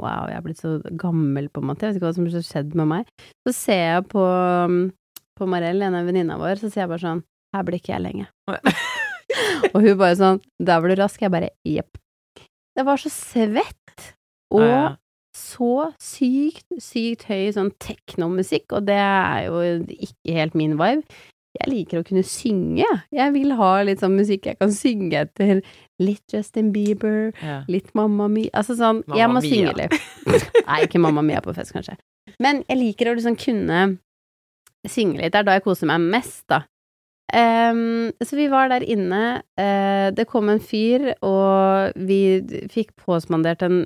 Wow, 0.00 0.30
jeg 0.30 0.38
er 0.38 0.44
blitt 0.46 0.60
så 0.62 0.70
gammel, 0.96 1.50
på 1.52 1.60
en 1.60 1.66
måte. 1.68 1.84
Jeg 1.84 1.92
vet 1.92 1.98
ikke 2.00 2.06
hva 2.08 2.14
som 2.16 2.24
har 2.30 2.44
skjedd 2.46 2.70
med 2.78 2.86
meg. 2.88 3.08
Så 3.44 3.52
ser 3.52 3.80
jeg 3.84 4.04
på, 4.08 4.22
um, 4.24 4.78
på 5.36 5.48
Marell, 5.50 5.82
en 5.84 5.98
av 5.98 6.06
venninna 6.08 6.38
vår, 6.40 6.56
så 6.62 6.70
sier 6.70 6.86
jeg 6.86 6.92
bare 6.94 7.02
sånn 7.04 7.20
Her 7.52 7.66
blir 7.68 7.76
ikke 7.82 7.92
jeg 7.92 8.04
lenge. 8.06 8.28
og 9.74 9.76
hun 9.84 9.98
bare 10.00 10.16
sånn 10.16 10.40
Der 10.56 10.80
var 10.80 10.88
du 10.88 10.96
rask. 11.02 11.20
Jeg 11.20 11.32
bare 11.34 11.50
jepp. 11.68 12.00
Det 12.78 12.86
var 12.88 13.02
så 13.02 13.12
svett. 13.12 14.06
Og 14.54 14.64
Ja, 14.64 14.72
ja. 14.72 14.88
Så 15.40 15.90
sykt, 16.02 16.66
sykt 16.82 17.26
høy 17.30 17.50
sånn 17.56 17.72
teknomusikk, 17.82 18.70
og 18.76 18.86
det 18.88 18.98
er 19.00 19.46
jo 19.48 19.60
ikke 19.96 20.36
helt 20.36 20.56
min 20.58 20.76
vibe. 20.80 21.04
Jeg 21.58 21.66
liker 21.66 21.98
å 21.98 22.06
kunne 22.06 22.22
synge. 22.22 22.86
Jeg 23.10 23.32
vil 23.34 23.50
ha 23.58 23.70
litt 23.82 23.98
sånn 24.04 24.14
musikk 24.14 24.46
jeg 24.46 24.58
kan 24.60 24.70
synge 24.70 25.24
etter. 25.24 25.62
Litt 26.00 26.30
Justin 26.32 26.70
Bieber, 26.72 27.32
Ja. 27.42 27.64
litt 27.68 27.90
Mamma 27.98 28.28
Mia 28.30 28.52
Altså 28.54 28.76
sånn, 28.78 29.02
jeg 29.10 29.28
må 29.28 29.40
må 29.40 29.42
synge 29.42 29.74
litt. 29.76 29.96
Nei, 30.68 30.84
ikke 30.86 31.02
Mamma 31.02 31.24
Mia 31.26 31.42
på 31.42 31.52
fest, 31.56 31.74
kanskje. 31.74 31.96
Men 32.38 32.62
jeg 32.68 32.78
liker 32.78 33.10
å 33.10 33.16
liksom 33.18 33.36
kunne 33.40 33.98
synge 34.86 35.18
litt. 35.18 35.32
Det 35.34 35.42
er 35.42 35.48
da 35.48 35.58
jeg 35.58 35.66
koser 35.66 35.90
meg 35.90 36.06
mest, 36.14 36.44
da. 36.48 36.62
Um, 37.30 38.10
så 38.22 38.34
vi 38.38 38.46
var 38.50 38.70
der 38.72 38.82
inne. 38.86 39.42
Uh, 39.58 40.10
det 40.14 40.26
kom 40.30 40.48
en 40.50 40.62
fyr, 40.62 41.12
og 41.22 41.92
vi 41.98 42.40
fikk 42.72 42.94
påspandert 43.04 43.62
en, 43.66 43.84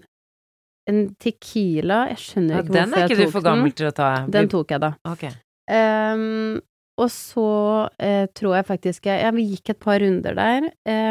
en 0.91 1.01
tequila. 1.21 2.05
Jeg 2.13 2.21
skjønner 2.23 2.57
Ja, 2.57 2.63
ikke 2.63 2.73
den 2.75 2.93
Den 2.93 2.95
er 3.01 3.09
ikke 3.09 3.25
du 3.25 3.35
for 3.35 3.45
gammel 3.45 3.75
til 3.77 3.89
å 3.89 3.95
ta. 3.97 4.13
den. 4.29 4.49
Tok 4.53 4.75
jeg, 4.75 4.83
da. 4.83 4.95
Okay. 5.09 5.33
Um, 5.71 6.61
og 7.01 7.09
så 7.11 7.49
uh, 7.89 8.27
tror 8.37 8.59
jeg 8.59 8.67
faktisk 8.69 9.07
jeg 9.09 9.23
Ja, 9.25 9.31
vi 9.35 9.47
gikk 9.49 9.73
et 9.73 9.81
par 9.81 9.97
runder 10.03 10.37
der, 10.37 10.67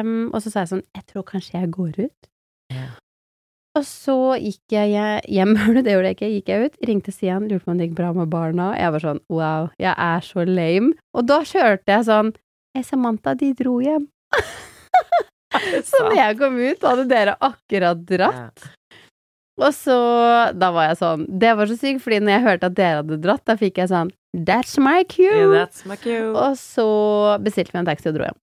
um, 0.06 0.30
og 0.30 0.44
så 0.44 0.52
sa 0.54 0.62
jeg 0.62 0.70
sånn 0.76 0.84
Jeg 0.94 1.08
tror 1.10 1.26
kanskje 1.28 1.58
jeg 1.58 1.72
går 1.74 1.98
ut. 2.06 2.30
Ja. 2.72 2.92
Og 3.74 3.86
så 3.90 4.16
gikk 4.38 4.76
jeg 4.76 4.94
hjem, 5.34 5.56
det 5.86 5.96
gjorde 5.96 6.12
jeg 6.12 6.18
ikke, 6.18 6.32
gikk 6.36 6.52
jeg 6.54 6.70
ut, 6.70 6.80
ringte 6.90 7.14
Sian, 7.14 7.50
lurte 7.50 7.66
på 7.66 7.74
om 7.74 7.82
det 7.82 7.90
gikk 7.90 7.98
bra 7.98 8.12
med 8.14 8.30
barna. 8.30 8.72
Jeg 8.78 8.94
var 8.94 9.06
sånn 9.08 9.22
wow, 9.34 9.70
jeg 9.82 9.94
er 9.98 10.26
så 10.28 10.46
lame. 10.46 10.94
Og 11.18 11.26
da 11.30 11.42
kjørte 11.48 11.98
jeg 11.98 12.10
sånn 12.10 12.34
Hei, 12.74 12.82
Samantha, 12.82 13.36
de 13.38 13.52
dro 13.54 13.76
hjem. 13.86 14.08
så 15.90 16.00
når 16.08 16.16
jeg 16.18 16.38
kom 16.40 16.56
ut, 16.58 16.86
hadde 16.90 17.04
dere 17.12 17.36
akkurat 17.38 18.00
dratt. 18.10 18.64
Og 19.64 19.72
så 19.76 19.98
Da 20.60 20.72
var 20.76 20.90
jeg 20.90 21.00
sånn 21.00 21.26
Det 21.30 21.54
var 21.58 21.70
så 21.70 21.78
sykt, 21.80 22.04
fordi 22.04 22.22
når 22.24 22.36
jeg 22.36 22.46
hørte 22.48 22.70
at 22.70 22.78
dere 22.78 23.02
hadde 23.02 23.20
dratt, 23.24 23.44
da 23.50 23.58
fikk 23.60 23.82
jeg 23.82 23.92
sånn 23.94 24.12
That's 24.34 24.80
my 24.82 25.04
cue! 25.06 25.30
Yeah, 25.30 25.52
that's 25.54 25.86
my 25.86 25.98
cue. 26.02 26.32
Og 26.34 26.58
så 26.58 26.88
bestilte 27.44 27.76
vi 27.76 27.84
en 27.84 27.90
taxi 27.92 28.10
og 28.10 28.16
dro 28.18 28.26
hjem. 28.26 28.40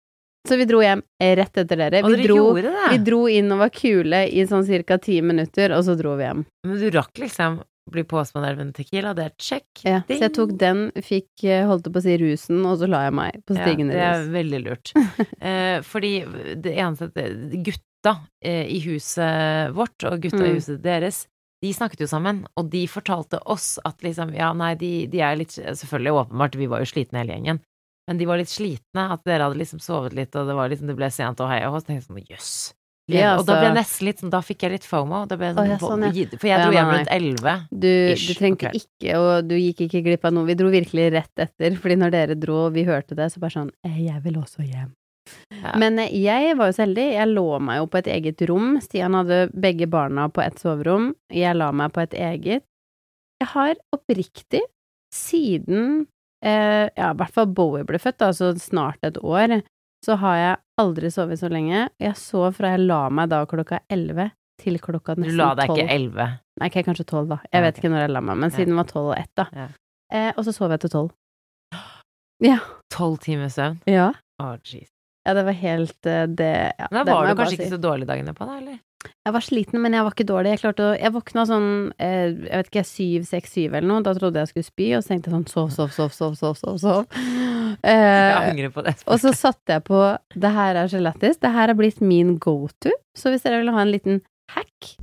Så 0.49 0.57
vi 0.57 0.65
dro 0.65 0.79
hjem 0.81 1.03
rett 1.21 1.59
etter 1.61 1.77
dere. 1.77 2.01
Vi 2.01 2.15
dere 2.15 2.25
dro, 2.25 2.47
det? 2.57 2.73
vi 2.89 2.97
dro 3.05 3.19
inn 3.29 3.53
og 3.53 3.61
var 3.61 3.71
kule 3.73 4.23
i 4.25 4.47
sånn 4.49 4.65
ca. 4.65 4.97
ti 4.97 5.19
minutter, 5.21 5.73
og 5.77 5.85
så 5.85 5.93
dro 5.97 6.15
vi 6.17 6.25
hjem. 6.25 6.41
Men 6.65 6.81
du 6.81 6.89
rakk 6.93 7.21
liksom 7.21 7.61
bli 7.91 8.03
påspandert 8.03 8.57
med 8.57 8.73
tequila, 8.73 9.13
det 9.13 9.27
er 9.27 9.33
check. 9.37 9.67
Ja, 9.85 9.99
så 10.07 10.17
jeg 10.17 10.33
tok 10.33 10.55
den, 10.57 10.87
fikk 11.05 11.45
eh, 11.45 11.67
holdt 11.69 11.85
på 11.85 12.01
å 12.01 12.05
si 12.05 12.15
rusen, 12.17 12.63
og 12.65 12.79
så 12.81 12.89
la 12.89 13.03
jeg 13.05 13.15
meg 13.17 13.43
på 13.45 13.57
stigen 13.57 13.91
Ja, 13.93 14.15
det 14.17 14.23
er 14.23 14.31
veldig 14.33 14.61
lurt. 14.65 14.93
eh, 15.49 15.77
fordi 15.85 16.15
det 16.65 16.73
eneste 16.73 17.27
Gutta 18.05 18.27
eh, 18.45 18.67
i 18.69 18.79
huset 18.85 19.73
vårt 19.73 20.03
og 20.05 20.21
gutta 20.21 20.43
i 20.45 20.51
Mm. 20.51 20.55
huset 20.59 20.81
deres, 20.83 21.25
de 21.63 21.73
snakket 21.73 22.01
jo 22.05 22.07
sammen, 22.07 22.45
og 22.55 22.69
de 22.69 22.85
fortalte 22.85 23.39
oss 23.45 23.79
at 23.85 23.97
liksom, 24.03 24.35
ja, 24.35 24.53
nei, 24.53 24.75
de, 24.75 25.07
de 25.07 25.21
er 25.21 25.35
litt 25.39 25.49
Selvfølgelig, 25.55 26.13
åpenbart, 26.27 26.55
vi 26.55 26.67
var 26.67 26.79
jo 26.83 26.85
slitne 26.85 27.23
hele 27.23 27.33
gjengen, 27.33 27.59
men 28.07 28.17
de 28.17 28.25
var 28.29 28.37
litt 28.37 28.51
slitne, 28.51 29.11
at 29.11 29.23
dere 29.25 29.47
hadde 29.47 29.57
liksom 29.57 29.79
sovet 29.81 30.13
litt, 30.13 30.35
og 30.35 30.45
det 30.47 30.55
var 30.55 30.69
liksom, 30.69 30.87
det 30.87 30.95
ble 30.95 31.09
sent 31.09 31.41
og 31.41 31.49
hei 31.49 31.63
og 31.65 31.79
så 31.81 31.87
tenkte 31.87 32.03
jeg 32.03 32.09
sånn, 32.09 32.27
jøss. 32.29 32.73
Ja, 33.07 33.35
og 33.37 33.45
da 33.45 33.53
ble 33.53 33.67
jeg 33.67 33.71
altså- 33.71 33.81
nesten 33.81 34.05
litt 34.05 34.19
sånn, 34.19 34.29
da 34.33 34.41
fikk 34.41 34.63
jeg 34.65 34.71
litt 34.71 34.83
fomo. 34.83 35.27
Da 35.29 35.35
ble 35.37 35.45
jeg 35.45 35.55
sånn, 35.55 35.65
oh, 35.65 35.69
ja, 35.69 35.77
sånn, 35.77 36.05
ja. 36.09 36.37
For 36.41 36.47
jeg 36.49 36.57
dro 36.65 36.71
hjem 36.73 36.89
rundt 36.89 37.11
elleve. 37.13 37.53
Du, 37.69 37.93
du 38.17 38.33
trengte 38.33 38.69
okay. 38.71 38.81
ikke, 38.81 39.17
og 39.21 39.47
du 39.47 39.55
gikk 39.61 39.83
ikke 39.85 40.01
glipp 40.07 40.25
av 40.25 40.33
noe. 40.33 40.45
Vi 40.49 40.55
dro 40.57 40.71
virkelig 40.73 41.11
rett 41.13 41.37
etter, 41.37 41.77
fordi 41.77 41.97
når 42.01 42.11
dere 42.11 42.35
dro 42.35 42.65
og 42.65 42.73
vi 42.73 42.83
hørte 42.83 43.13
det, 43.13 43.29
så 43.29 43.37
bare 43.39 43.53
sånn 43.53 43.69
eh, 43.85 44.05
Jeg 44.07 44.23
vil 44.25 44.41
også 44.41 44.65
hjem. 44.65 44.89
Ja. 45.49 45.73
Men 45.81 45.99
eh, 45.99 46.13
jeg 46.13 46.55
var 46.59 46.71
jo 46.71 46.77
så 46.77 46.85
heldig. 46.85 47.05
Jeg 47.15 47.31
lå 47.33 47.45
meg 47.63 47.81
jo 47.81 47.89
på 47.91 48.01
et 48.01 48.09
eget 48.13 48.41
rom. 48.49 48.75
Stian 48.83 49.17
hadde 49.17 49.45
begge 49.53 49.87
barna 49.91 50.27
på 50.29 50.43
ett 50.45 50.59
soverom. 50.61 51.13
Jeg 51.33 51.57
la 51.57 51.71
meg 51.75 51.93
på 51.95 52.03
et 52.05 52.13
eget. 52.17 52.65
Jeg 53.41 53.51
har 53.51 53.75
oppriktig, 53.95 54.61
siden 55.13 56.05
eh, 56.45 56.87
ja, 56.95 57.11
i 57.11 57.17
hvert 57.19 57.33
fall 57.35 57.49
Bowie 57.51 57.85
ble 57.87 57.99
født, 57.99 58.23
altså 58.23 58.53
snart 58.59 59.03
et 59.03 59.17
år, 59.19 59.59
så 60.05 60.15
har 60.21 60.37
jeg 60.39 60.55
aldri 60.81 61.11
sovet 61.11 61.41
så 61.41 61.49
lenge. 61.51 61.87
Jeg 61.99 62.15
sov 62.19 62.53
fra 62.59 62.75
jeg 62.75 62.85
la 62.85 63.01
meg 63.11 63.31
da 63.33 63.41
klokka 63.49 63.81
elleve 63.91 64.29
til 64.61 64.79
klokka 64.79 65.17
Du 65.19 65.27
la 65.35 65.51
deg 65.57 65.67
tolv. 65.67 65.81
ikke 65.81 65.91
elleve. 65.97 66.27
Nei, 66.61 66.69
okay, 66.69 66.85
kanskje 66.87 67.07
tolv, 67.09 67.27
da. 67.33 67.41
Ja, 67.43 67.57
Jeg 67.57 67.65
vet 67.65 67.73
okay. 67.73 67.81
ikke 67.83 67.91
når 67.91 68.03
jeg 68.05 68.13
la 68.15 68.21
meg, 68.23 68.37
men 68.39 68.53
siden 68.55 68.71
det 68.71 68.79
var 68.79 68.91
tolv 68.91 69.11
og 69.11 69.17
ett, 69.17 69.31
da. 69.35 69.45
Ja. 69.51 69.67
Eh, 70.15 70.31
og 70.37 70.45
så 70.47 70.53
sov 70.55 70.71
jeg 70.75 70.85
til 70.85 70.95
tolv. 70.95 71.13
Ja. 72.43 72.57
Tolv 72.91 73.21
timer 73.23 73.47
søvn. 73.47 73.77
Ja. 73.87 74.09
Å, 74.43 74.47
jeez. 74.67 74.89
Ja, 75.25 75.33
det 75.33 75.43
var 75.47 75.55
helt 75.57 76.05
eh, 76.05 76.25
det 76.29 76.51
ja, 76.77 76.87
Men 76.91 77.05
da 77.07 77.13
var 77.15 77.25
du 77.31 77.35
kanskje 77.39 77.55
si. 77.55 77.61
ikke 77.63 77.73
så 77.75 77.79
dårlig 77.81 78.05
dagene 78.09 78.33
på 78.37 78.45
det, 78.45 78.57
eller? 78.61 78.75
Jeg 79.25 79.33
var 79.35 79.43
sliten, 79.45 79.77
men 79.81 79.93
jeg 79.93 80.01
var 80.05 80.13
ikke 80.15 80.25
dårlig. 80.25 80.51
Jeg 80.55 80.59
klarte 80.63 80.85
å 80.85 80.91
Jeg 80.97 81.13
våkna 81.13 81.43
sånn 81.49 81.67
eh, 82.01 82.29
jeg 82.45 82.59
vet 82.59 82.69
ikke, 82.71 82.83
syv, 82.89 83.25
seks, 83.29 83.51
syv 83.57 83.75
eller 83.77 83.89
noe. 83.89 84.03
Da 84.05 84.13
trodde 84.17 84.41
jeg 84.41 84.49
skulle 84.51 84.65
spy, 84.69 84.87
og 84.97 85.01
så 85.05 85.09
tenkte 85.13 85.29
jeg 85.29 85.35
sånn 85.35 85.47
sov, 85.51 85.67
sov, 85.75 85.89
sov, 85.93 86.11
sov, 86.13 86.33
sov, 86.39 86.55
sov. 86.61 86.77
sov. 86.81 87.01
Jeg 87.85 87.91
Eh, 87.91 88.37
angrer 88.39 88.69
på 88.71 88.81
det. 88.85 88.93
og 89.09 89.17
så 89.19 89.33
satte 89.35 89.73
jeg 89.75 89.83
på 89.83 89.97
Det 90.39 90.51
her 90.55 90.77
er 90.79 90.87
så 90.87 91.01
lættis. 91.03 91.35
Det 91.43 91.51
her 91.51 91.69
er 91.73 91.77
blitt 91.77 91.99
min 92.01 92.37
go 92.39 92.69
to. 92.81 92.93
Så 93.17 93.29
hvis 93.33 93.43
dere 93.43 93.59
vil 93.65 93.73
ha 93.75 93.81
en 93.83 93.91
liten 93.91 94.21
hack 94.55 94.95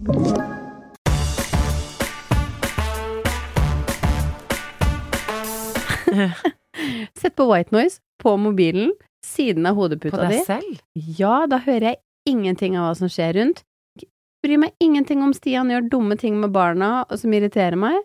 Sett 7.21 7.37
på 7.37 7.47
white 7.53 7.71
noise 7.75 8.01
på 8.23 8.37
mobilen, 8.39 8.93
siden 9.27 9.67
av 9.67 9.75
På 9.77 9.87
hodeputa 9.87 10.29
di. 10.29 10.37
deg 10.37 10.47
selv? 10.47 10.81
Ja, 11.19 11.47
da 11.47 11.59
hører 11.65 11.93
jeg 11.93 11.97
ingenting 12.29 12.77
av 12.79 12.91
hva 12.91 12.97
som 12.99 13.09
skjer 13.13 13.35
rundt. 13.39 13.63
Bryr 14.43 14.59
meg 14.59 14.73
ingenting 14.83 15.23
om 15.23 15.33
Stian 15.37 15.71
gjør 15.71 15.89
dumme 15.91 16.17
ting 16.19 16.41
med 16.43 16.51
barna 16.55 17.05
og 17.09 17.19
som 17.21 17.33
irriterer 17.33 17.77
meg. 17.79 18.01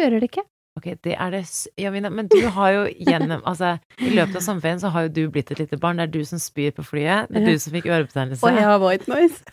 Hører 0.00 0.18
det 0.20 0.30
ikke. 0.32 0.42
Ok, 0.78 0.86
det 1.04 1.14
er 1.20 1.30
det 1.30 1.42
s- 1.44 1.68
Ja, 1.78 1.90
Mina, 1.92 2.08
men 2.10 2.26
du 2.32 2.40
har 2.48 2.70
jo 2.72 2.84
gjennom 2.96 3.42
Altså, 3.50 3.78
i 4.00 4.08
løpet 4.10 4.36
av 4.36 4.42
sommerferien 4.42 4.80
så 4.80 4.88
har 4.90 5.02
jo 5.06 5.08
du 5.12 5.28
blitt 5.30 5.50
et 5.52 5.58
lite 5.60 5.76
barn. 5.78 5.96
Det 6.00 6.08
er 6.08 6.12
du 6.18 6.24
som 6.24 6.38
spyr 6.40 6.72
på 6.72 6.82
flyet. 6.82 7.28
Det 7.28 7.42
er 7.42 7.46
du 7.52 7.58
som 7.60 7.72
fikk 7.76 7.86
ørebetennelse. 7.92 8.42
Og 8.42 8.56
jeg 8.56 8.64
har 8.64 8.80
white 8.82 9.06
noise. 9.12 9.42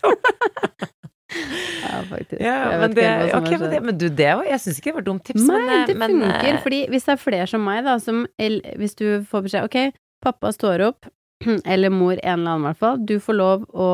ja, 1.84 2.02
faktisk. 2.08 2.40
Ja, 2.42 2.56
men 2.80 2.94
det, 2.96 3.04
ikke 3.04 3.20
hva 3.20 3.30
som 3.30 3.44
ok, 3.44 3.50
har 3.52 3.58
men, 3.60 3.70
det, 3.70 3.80
men 3.86 3.98
du, 4.00 4.08
det 4.08 4.30
var 4.40 4.48
Jeg 4.48 4.60
syns 4.64 4.78
ikke 4.80 4.90
det 4.90 4.96
var 4.98 5.06
dumt 5.06 5.24
tips, 5.28 5.44
Nei, 5.46 5.58
men, 5.60 5.70
eh, 5.76 5.86
det 5.86 5.96
funker, 6.00 6.46
men, 6.48 6.58
fordi 6.64 6.80
hvis 6.90 7.06
det 7.06 7.12
er 7.14 7.20
flere 7.22 7.46
som 7.52 7.62
meg, 7.68 7.84
da, 7.86 7.98
som 8.02 8.24
Hvis 8.40 8.96
du 8.98 9.04
får 9.30 9.44
beskjed 9.46 9.68
Ok, 9.68 9.78
pappa 10.24 10.52
står 10.52 10.86
opp, 10.90 11.08
eller 11.64 11.92
mor, 11.92 12.18
en 12.22 12.40
eller 12.40 12.56
annen 12.56 12.64
i 12.64 12.68
hvert 12.70 12.82
fall, 12.82 13.00
du 13.06 13.16
får 13.22 13.38
lov 13.38 13.64
å 13.72 13.90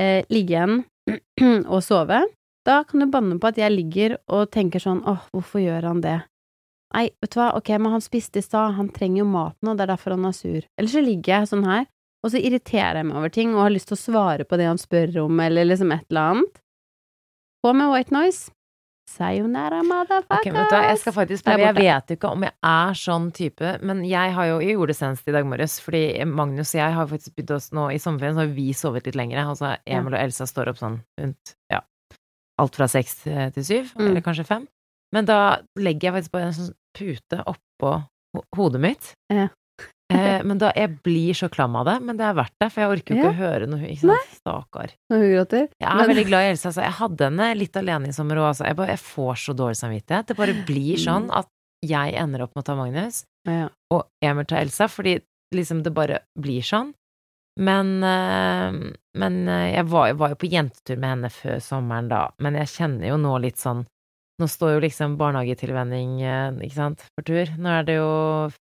eh, 0.00 0.24
ligge 0.32 0.56
igjen 0.56 0.80
og 1.72 1.82
sove. 1.84 2.24
Da 2.66 2.80
kan 2.84 3.02
du 3.02 3.10
banne 3.10 3.38
på 3.38 3.50
at 3.50 3.60
jeg 3.60 3.74
ligger 3.74 4.16
og 4.26 4.48
tenker 4.54 4.82
sånn 4.82 5.04
åh, 5.06 5.28
hvorfor 5.30 5.62
gjør 5.62 5.86
han 5.92 6.02
det? 6.02 6.18
Nei, 6.94 7.10
vet 7.22 7.34
du 7.34 7.38
hva, 7.40 7.50
ok, 7.58 7.70
men 7.82 7.92
han 7.96 8.02
spiste 8.02 8.40
i 8.40 8.44
stad, 8.46 8.76
han 8.78 8.88
trenger 8.94 9.24
jo 9.24 9.28
mat 9.28 9.56
nå, 9.62 9.74
det 9.74 9.84
er 9.84 9.92
derfor 9.92 10.14
han 10.16 10.26
er 10.26 10.34
sur. 10.34 10.66
Eller 10.78 10.90
så 10.90 11.02
ligger 11.04 11.32
jeg 11.32 11.50
sånn 11.52 11.66
her, 11.66 11.86
og 12.24 12.32
så 12.32 12.40
irriterer 12.40 13.00
jeg 13.00 13.08
meg 13.08 13.18
over 13.20 13.32
ting 13.34 13.54
og 13.54 13.66
har 13.66 13.74
lyst 13.74 13.90
til 13.90 13.98
å 13.98 14.02
svare 14.02 14.46
på 14.48 14.58
det 14.58 14.68
han 14.70 14.80
spør 14.80 15.20
om, 15.26 15.42
eller 15.42 15.68
liksom 15.68 15.92
et 15.94 16.06
eller 16.10 16.32
annet. 16.32 16.60
På 17.62 17.74
med 17.76 17.90
white 17.92 18.14
noise. 18.14 18.50
Sayonara, 19.08 19.82
motherfuckers! 19.86 20.40
Okay, 20.40 20.52
vet 20.52 20.70
du 20.72 20.76
jeg 20.82 20.98
skal 20.98 21.14
faktisk 21.14 21.44
prøve. 21.46 21.62
Jeg 21.62 21.74
vet 21.78 22.10
jo 22.10 22.16
ikke 22.18 22.30
om 22.34 22.42
jeg 22.46 22.52
er 22.68 22.96
sånn 22.98 23.28
type, 23.36 23.72
men 23.86 24.00
jeg 24.04 24.32
har 24.34 24.46
jo 24.50 24.56
Jeg 24.60 24.74
gjorde 24.76 24.92
det 24.92 24.96
senest 24.98 25.28
i 25.30 25.34
dag 25.36 25.46
morges, 25.46 25.76
fordi 25.80 26.02
Magnus 26.26 26.74
og 26.74 26.80
jeg 26.80 26.96
har 26.96 27.06
faktisk 27.12 27.36
begynt 27.36 27.52
oss 27.56 27.68
nå 27.76 27.84
I 27.94 28.00
sommerferien 28.02 28.34
så 28.36 28.42
har 28.44 28.54
vi 28.56 28.66
sovet 28.76 29.06
litt 29.06 29.18
lengre. 29.18 29.44
Altså 29.46 29.76
Emil 29.86 30.14
og 30.16 30.20
Elsa 30.20 30.46
står 30.50 30.72
opp 30.72 30.80
sånn 30.82 30.98
rundt 31.20 31.54
ja, 31.72 31.80
alt 32.58 32.74
fra 32.80 32.88
seks 32.90 33.14
til 33.22 33.52
til 33.54 33.64
syv, 33.70 33.92
Mm. 33.96 34.08
eller 34.10 34.20
kanskje 34.26 34.46
fem. 34.48 34.66
Men 35.14 35.24
da 35.24 35.38
legger 35.78 36.10
jeg 36.10 36.16
faktisk 36.18 36.32
bare 36.34 36.50
en 36.50 36.56
sånn 36.58 36.74
pute 36.98 37.42
oppå 37.46 37.92
hodet 38.56 38.80
mitt. 38.82 39.12
Ja. 39.32 39.48
Eh, 40.10 40.42
men 40.44 40.58
da 40.58 40.72
Jeg 40.76 40.98
blir 41.02 41.34
så 41.34 41.48
klam 41.50 41.74
av 41.76 41.86
det, 41.86 41.96
men 42.02 42.16
det 42.16 42.24
er 42.26 42.34
verdt 42.34 42.54
det, 42.60 42.68
for 42.72 42.80
jeg 42.82 42.90
orker 42.98 43.14
jo 43.14 43.22
ikke 43.22 43.32
å 43.32 43.38
høre 43.40 43.66
noe. 43.70 43.80
Ikke 43.90 44.06
sant? 44.12 44.34
Stakkar. 44.40 44.92
Når 45.10 45.18
hun 45.24 45.30
gråter. 45.34 45.68
Jeg 45.80 45.88
er 45.90 45.96
Men- 45.96 46.08
veldig 46.12 46.26
glad 46.26 46.42
i 46.46 46.50
Elsa. 46.54 46.68
Altså. 46.68 46.82
Jeg 46.82 46.92
hadde 47.00 47.24
henne 47.30 47.48
litt 47.58 47.76
alene 47.76 48.08
i 48.08 48.12
sommer 48.12 48.36
òg. 48.36 48.48
Altså. 48.52 48.64
Jeg, 48.66 48.76
bare- 48.76 48.88
jeg 48.94 48.98
får 49.04 49.34
så 49.46 49.54
dårlig 49.56 49.76
samvittighet. 49.82 50.26
Det 50.26 50.36
bare 50.36 50.54
blir 50.66 50.96
sånn 50.96 51.30
at 51.32 51.48
jeg 51.82 52.14
ender 52.14 52.42
opp 52.42 52.54
med 52.56 52.64
å 52.64 52.66
ta 52.66 52.74
Magnus, 52.74 53.24
Ja. 53.46 53.68
og 53.90 54.06
Emil 54.22 54.44
tar 54.44 54.58
Elsa, 54.58 54.88
fordi 54.88 55.20
liksom 55.54 55.82
det 55.82 55.92
bare 55.94 56.20
blir 56.38 56.62
sånn. 56.62 56.94
Men, 57.58 58.02
eh, 58.04 58.92
men 59.16 59.48
eh, 59.48 59.74
jeg 59.76 59.86
var, 59.86 60.06
jeg 60.08 60.16
var 60.16 60.28
jo 60.30 60.34
på 60.34 60.50
jentetur 60.50 60.98
med 60.98 61.08
henne 61.10 61.30
før 61.30 61.56
sommeren 61.62 62.08
da, 62.08 62.30
men 62.38 62.54
jeg 62.54 62.66
kjenner 62.66 63.08
jo 63.08 63.16
nå 63.16 63.40
litt 63.40 63.56
sånn 63.56 63.86
Nå 64.36 64.44
står 64.52 64.74
jo 64.74 64.80
liksom 64.84 65.14
barnehagetilvenning, 65.16 66.18
eh, 66.20 66.56
ikke 66.66 66.76
sant, 66.76 67.04
for 67.16 67.24
tur. 67.24 67.48
Nå 67.56 67.70
er 67.72 67.86
det 67.88 67.94
jo 67.96 68.08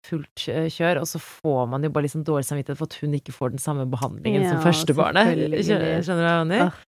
fullt 0.08 0.44
kjør, 0.72 1.02
og 1.02 1.08
så 1.10 1.20
får 1.20 1.66
man 1.74 1.84
jo 1.84 1.90
bare 1.92 2.06
liksom 2.06 2.24
dårlig 2.24 2.48
samvittighet 2.48 2.80
for 2.80 2.88
at 2.88 2.96
hun 3.02 3.16
ikke 3.18 3.34
får 3.36 3.52
den 3.52 3.60
samme 3.60 3.84
behandlingen 3.92 4.46
Ja, 4.46 4.54
som 4.54 4.64
førstebarnet. 4.64 5.34
Skjønner 5.60 6.00
du 6.00 6.24
hva 6.24 6.32
jeg 6.38 6.48
mener? 6.48 6.70
Ah. 6.70 6.84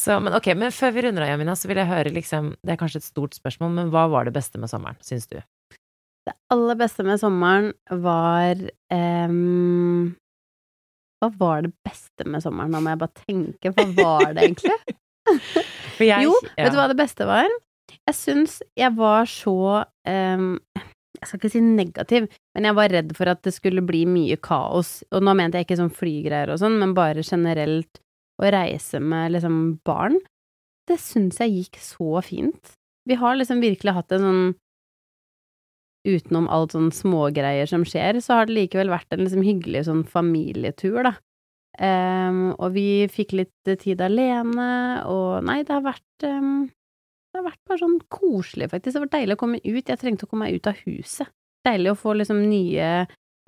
Så, 0.00 0.16
men 0.24 0.34
ok, 0.34 0.48
men 0.56 0.72
før 0.72 0.94
vi 0.96 1.04
runder 1.04 1.26
av, 1.26 1.30
Jamina, 1.34 1.54
så 1.58 1.68
vil 1.68 1.78
jeg 1.80 1.90
høre 1.90 2.12
liksom 2.14 2.54
Det 2.64 2.72
er 2.72 2.78
kanskje 2.80 3.02
et 3.02 3.06
stort 3.06 3.36
spørsmål, 3.36 3.74
men 3.76 3.90
hva 3.92 4.06
var 4.10 4.26
det 4.26 4.32
beste 4.32 4.58
med 4.58 4.72
sommeren, 4.72 4.98
syns 5.04 5.28
du? 5.28 5.36
Det 6.26 6.34
aller 6.52 6.78
beste 6.80 7.04
med 7.06 7.20
sommeren 7.20 7.70
var 8.02 8.58
um, 8.90 10.12
Hva 11.20 11.30
var 11.40 11.66
det 11.66 11.74
beste 11.84 12.26
med 12.26 12.42
sommeren? 12.44 12.72
Nå 12.72 12.80
må 12.82 12.94
jeg 12.94 13.02
bare 13.02 13.26
tenke, 13.26 13.74
hva 13.76 13.86
var 14.00 14.32
det 14.34 14.48
egentlig? 14.48 14.78
Jeg, 16.00 16.24
jo, 16.24 16.32
ja. 16.56 16.64
vet 16.64 16.72
du 16.72 16.78
hva 16.80 16.86
det 16.88 16.96
beste 16.96 17.26
var? 17.28 17.44
Jeg 18.08 18.16
syns 18.16 18.60
jeg 18.78 18.94
var 18.98 19.28
så 19.30 19.56
um, 19.84 20.46
Jeg 21.20 21.26
skal 21.28 21.38
ikke 21.40 21.52
si 21.52 21.62
negativ, 21.64 22.28
men 22.56 22.68
jeg 22.68 22.78
var 22.78 22.92
redd 22.94 23.14
for 23.18 23.30
at 23.32 23.42
det 23.44 23.52
skulle 23.56 23.84
bli 23.84 24.04
mye 24.08 24.38
kaos. 24.40 25.00
Og 25.12 25.24
nå 25.26 25.34
mente 25.36 25.60
jeg 25.60 25.68
ikke 25.68 25.80
sånn 25.82 25.92
flygreier 25.94 26.52
og 26.54 26.60
sånn, 26.62 26.78
men 26.80 26.96
bare 26.96 27.26
generelt 27.26 28.00
å 28.40 28.48
reise 28.54 29.02
med 29.04 29.34
liksom 29.34 29.58
barn. 29.84 30.16
Det 30.88 30.96
syns 31.02 31.42
jeg 31.42 31.56
gikk 31.58 31.80
så 31.84 32.22
fint. 32.24 32.72
Vi 33.08 33.18
har 33.20 33.36
liksom 33.36 33.60
virkelig 33.62 33.96
hatt 33.96 34.16
en 34.16 34.26
sånn 34.26 34.44
Utenom 36.08 36.46
alt 36.48 36.72
sånn 36.72 36.88
smågreier 36.96 37.68
som 37.68 37.82
skjer, 37.84 38.16
så 38.24 38.38
har 38.38 38.46
det 38.48 38.54
likevel 38.56 38.88
vært 38.88 39.12
en 39.12 39.20
liksom 39.20 39.42
hyggelig 39.44 39.82
sånn 39.84 40.06
familietur, 40.08 41.02
da. 41.04 41.12
Um, 41.76 42.54
og 42.56 42.72
vi 42.72 43.04
fikk 43.12 43.34
litt 43.36 43.70
tid 43.82 44.00
alene, 44.04 44.70
og 45.04 45.44
nei, 45.44 45.58
det 45.60 45.74
har 45.76 45.84
vært 45.84 46.24
ehm, 46.24 46.70
Det 47.30 47.38
har 47.38 47.46
vært 47.46 47.60
bare 47.70 47.78
sånn 47.84 47.98
koselig, 48.10 48.70
faktisk. 48.72 48.96
Det 48.96 49.02
var 49.04 49.12
deilig 49.14 49.36
å 49.36 49.40
komme 49.40 49.60
ut. 49.62 49.88
Jeg 49.88 50.00
trengte 50.00 50.26
å 50.26 50.30
komme 50.30 50.48
meg 50.48 50.58
ut 50.58 50.66
av 50.70 50.78
huset. 50.84 51.30
Deilig 51.66 51.92
å 51.92 51.98
få 51.98 52.14
liksom 52.18 52.40
nye 52.50 52.88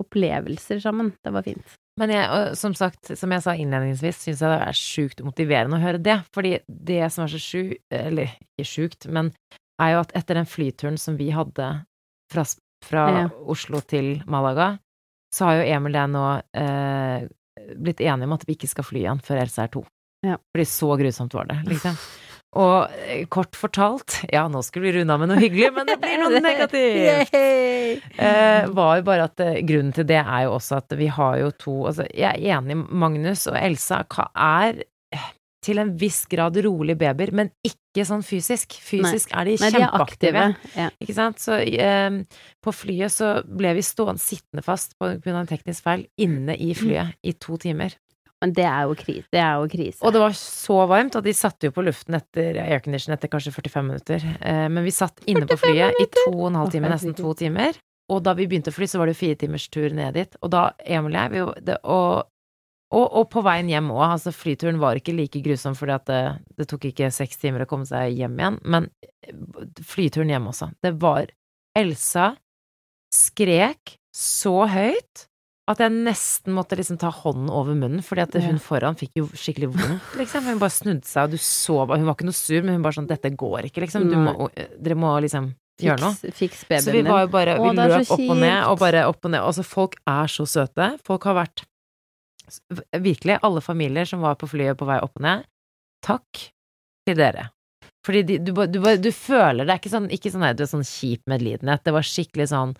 opplevelser 0.01 0.79
sammen. 0.83 1.11
Det 1.23 1.33
var 1.35 1.43
fint. 1.45 1.75
Men 1.99 2.09
jeg, 2.09 2.25
og 2.33 2.55
som 2.57 2.73
sagt, 2.77 3.11
som 3.19 3.33
jeg 3.35 3.43
sa 3.45 3.53
innledningsvis, 3.59 4.21
syns 4.23 4.41
jeg 4.41 4.49
det 4.49 4.61
er 4.65 4.77
sjukt 4.77 5.21
motiverende 5.25 5.77
å 5.77 5.83
høre 5.83 6.01
det. 6.01 6.15
Fordi 6.33 6.55
det 6.67 7.01
som 7.13 7.25
er 7.25 7.33
så 7.35 7.41
sjukt, 7.41 7.83
eller 7.93 8.31
ikke 8.57 8.65
sjukt, 8.69 9.09
men 9.13 9.29
er 9.81 9.93
jo 9.93 10.01
at 10.01 10.15
etter 10.17 10.39
den 10.39 10.49
flyturen 10.49 10.97
som 11.01 11.19
vi 11.19 11.29
hadde 11.35 11.67
fra, 12.31 12.45
fra 12.87 13.05
Ja. 13.13 13.27
Oslo 13.49 13.81
til 13.85 14.15
Malaga, 14.29 14.77
så 15.33 15.49
har 15.49 15.59
jo 15.59 15.69
Emil 15.75 15.95
og 15.95 16.01
jeg 16.01 16.13
nå 16.13 16.25
eh, 16.61 17.27
blitt 17.77 18.01
enige 18.01 18.29
om 18.29 18.35
at 18.37 18.45
vi 18.47 18.55
ikke 18.57 18.69
skal 18.69 18.85
fly 18.85 19.03
igjen 19.03 19.21
før 19.25 19.41
Else 19.43 19.61
er 19.65 19.71
to. 19.73 19.83
Ja. 20.25 20.37
Fordi 20.53 20.65
så 20.69 20.93
grusomt 20.97 21.33
var 21.35 21.49
det, 21.49 21.59
liksom. 21.67 21.97
Og 22.59 22.93
eh, 23.07 23.23
kort 23.33 23.57
fortalt, 23.57 24.19
ja, 24.29 24.45
nå 24.51 24.61
skulle 24.65 24.91
vi 24.91 24.99
runde 24.99 25.15
av 25.15 25.21
med 25.23 25.31
noe 25.31 25.41
hyggelig, 25.41 25.71
men 25.73 25.89
det 25.89 25.97
blir 26.01 26.19
noe 26.21 26.41
negativt! 26.49 27.33
Eh, 27.33 28.69
var 28.77 28.99
jo 28.99 29.05
bare 29.07 29.29
at 29.29 29.41
eh, 29.43 29.61
grunnen 29.65 29.93
til 29.95 30.05
det 30.09 30.21
er 30.21 30.45
jo 30.45 30.57
også 30.59 30.81
at 30.83 30.97
vi 30.99 31.09
har 31.13 31.39
jo 31.41 31.53
to 31.57 31.77
Altså, 31.89 32.05
jeg 32.13 32.37
er 32.37 32.59
enig, 32.59 32.77
Magnus 32.77 33.47
og 33.49 33.57
Elsa 33.57 34.03
er 34.05 34.83
eh, 35.13 35.31
til 35.63 35.79
en 35.81 35.93
viss 35.97 36.23
grad 36.29 36.57
rolig 36.65 36.95
babyer, 36.99 37.31
men 37.35 37.49
ikke 37.65 38.05
sånn 38.07 38.23
fysisk. 38.25 38.75
Fysisk 38.83 39.31
er 39.33 39.47
de 39.47 39.55
Nei, 39.61 39.69
de 39.71 39.79
er 39.79 39.85
kjempeaktive. 39.87 40.45
Ja. 40.75 40.87
Ikke 41.01 41.15
sant? 41.17 41.41
Så 41.41 41.57
eh, 41.63 42.19
på 42.63 42.75
flyet 42.75 43.15
så 43.15 43.33
ble 43.47 43.73
vi 43.79 43.85
stående 43.85 44.21
sittende 44.21 44.65
fast 44.65 44.97
på 44.99 45.15
grunn 45.23 45.39
av 45.39 45.45
en 45.45 45.51
teknisk 45.53 45.85
feil 45.87 46.05
inne 46.21 46.57
i 46.59 46.73
flyet 46.77 47.15
i 47.23 47.35
to 47.39 47.57
timer. 47.61 47.95
Men 48.43 48.51
det 48.57 48.65
er 48.67 48.89
krise. 48.99 49.23
Det 49.31 49.39
er 49.39 49.55
jo 49.55 49.69
krise. 49.71 50.01
Og 50.03 50.11
det 50.11 50.19
var 50.19 50.33
så 50.35 50.81
varmt 50.91 51.15
at 51.15 51.23
de 51.23 51.33
satte 51.37 51.69
jo 51.69 51.75
på 51.75 51.85
luften 51.87 52.17
etter 52.17 52.59
aircondition 52.65 53.15
etter 53.15 53.31
kanskje 53.31 53.53
45 53.55 53.87
minutter. 53.87 54.25
Eh, 54.41 54.65
men 54.67 54.83
vi 54.83 54.91
satt 54.91 55.23
inne 55.31 55.47
på 55.47 55.55
flyet 55.61 55.95
i 56.03 56.09
to 56.11 56.25
og 56.33 56.49
en 56.49 56.59
halv 56.59 56.73
time, 56.73 56.91
nesten 56.91 57.15
to 57.15 57.31
timer. 57.39 57.79
Og 58.11 58.19
da 58.25 58.33
vi 58.35 58.49
begynte 58.51 58.73
å 58.73 58.75
fly, 58.75 58.89
så 58.91 58.99
var 58.99 59.07
det 59.07 59.15
jo 59.15 59.21
fire 59.21 59.39
timers 59.39 59.69
tur 59.71 59.95
ned 59.95 60.19
dit. 60.19 60.35
Og 60.43 60.51
da, 60.51 60.65
Emil 60.83 61.15
og 61.15 61.21
jeg, 61.21 61.31
vi, 61.31 61.71
og, 61.71 62.27
og, 62.91 63.05
og 63.05 63.25
på 63.31 63.45
veien 63.47 63.71
hjem 63.71 63.91
òg. 63.95 64.03
Altså, 64.09 64.35
flyturen 64.35 64.81
var 64.83 64.99
ikke 64.99 65.15
like 65.15 65.39
grusom 65.45 65.79
fordi 65.79 65.95
at 65.95 66.09
det, 66.11 66.21
det 66.59 66.67
tok 66.73 66.91
ikke 66.91 67.13
seks 67.15 67.39
timer 67.39 67.63
å 67.63 67.69
komme 67.69 67.87
seg 67.87 68.19
hjem 68.19 68.35
igjen. 68.41 68.59
Men 68.67 68.91
flyturen 69.87 70.35
hjem 70.35 70.51
også. 70.51 70.73
Det 70.83 70.97
var 70.99 71.31
Elsa 71.79 72.33
skrek 73.15 73.95
så 74.13 74.65
høyt 74.67 75.29
at 75.71 75.79
jeg 75.79 75.95
nesten 75.95 76.51
måtte 76.57 76.75
liksom 76.75 76.97
ta 76.99 77.07
hånden 77.13 77.47
over 77.47 77.75
munnen, 77.77 78.03
fordi 78.03 78.25
at 78.25 78.35
hun 78.43 78.57
foran 78.59 78.97
fikk 78.99 79.13
jo 79.21 79.27
skikkelig 79.31 79.69
vondt, 79.71 80.07
liksom. 80.19 80.47
Hun 80.49 80.59
bare 80.59 80.75
snudde 80.75 81.07
seg, 81.07 81.29
og 81.29 81.35
du 81.35 81.39
så 81.39 81.77
bare 81.87 82.01
Hun 82.01 82.09
var 82.09 82.17
ikke 82.17 82.27
noe 82.27 82.35
sur, 82.35 82.59
men 82.59 82.75
hun 82.75 82.83
bare 82.83 82.97
sånn 82.97 83.07
Dette 83.07 83.31
går 83.39 83.69
ikke, 83.69 83.85
liksom. 83.85 84.09
Du 84.11 84.17
må, 84.19 84.49
dere 84.53 84.97
må 84.99 85.13
liksom 85.23 85.53
gjøre 85.79 86.03
noe. 86.03 86.31
Fiks, 86.35 86.65
fiks 86.67 86.87
Så 86.87 86.95
vi 86.95 87.05
var 87.07 87.23
jo 87.23 87.31
bare 87.31 87.55
Vi 87.61 87.71
løp 87.79 88.11
opp 88.11 88.25
og 88.27 88.41
ned, 88.41 88.59
og 88.67 88.81
bare 88.81 89.05
opp 89.07 89.23
og 89.23 89.31
ned. 89.33 89.39
Altså, 89.39 89.63
folk 89.67 89.95
er 90.09 90.35
så 90.35 90.45
søte. 90.49 90.93
Folk 91.07 91.29
har 91.31 91.39
vært 91.39 91.65
Virkelig, 92.91 93.39
alle 93.39 93.61
familier 93.63 94.05
som 94.05 94.21
var 94.21 94.35
på 94.37 94.49
flyet 94.51 94.77
på 94.77 94.85
vei 94.85 94.97
opp 95.01 95.15
og 95.15 95.23
ned, 95.23 95.45
takk 96.03 96.41
til 97.07 97.15
dere. 97.17 97.47
Fordi 98.03 98.21
de, 98.27 98.35
du, 98.43 98.51
du, 98.67 98.79
du 98.99 99.11
føler 99.15 99.63
det 99.63 99.71
er 99.71 99.79
ikke 99.79 99.93
sånn, 99.93 100.09
ikke 100.11 100.31
sånn, 100.33 100.43
nei, 100.43 100.51
du 100.59 100.65
er 100.65 100.69
sånn 100.69 100.83
kjip 100.85 101.23
medlidenhet. 101.31 101.85
Det 101.87 101.93
var 101.95 102.05
skikkelig 102.05 102.49
sånn 102.51 102.75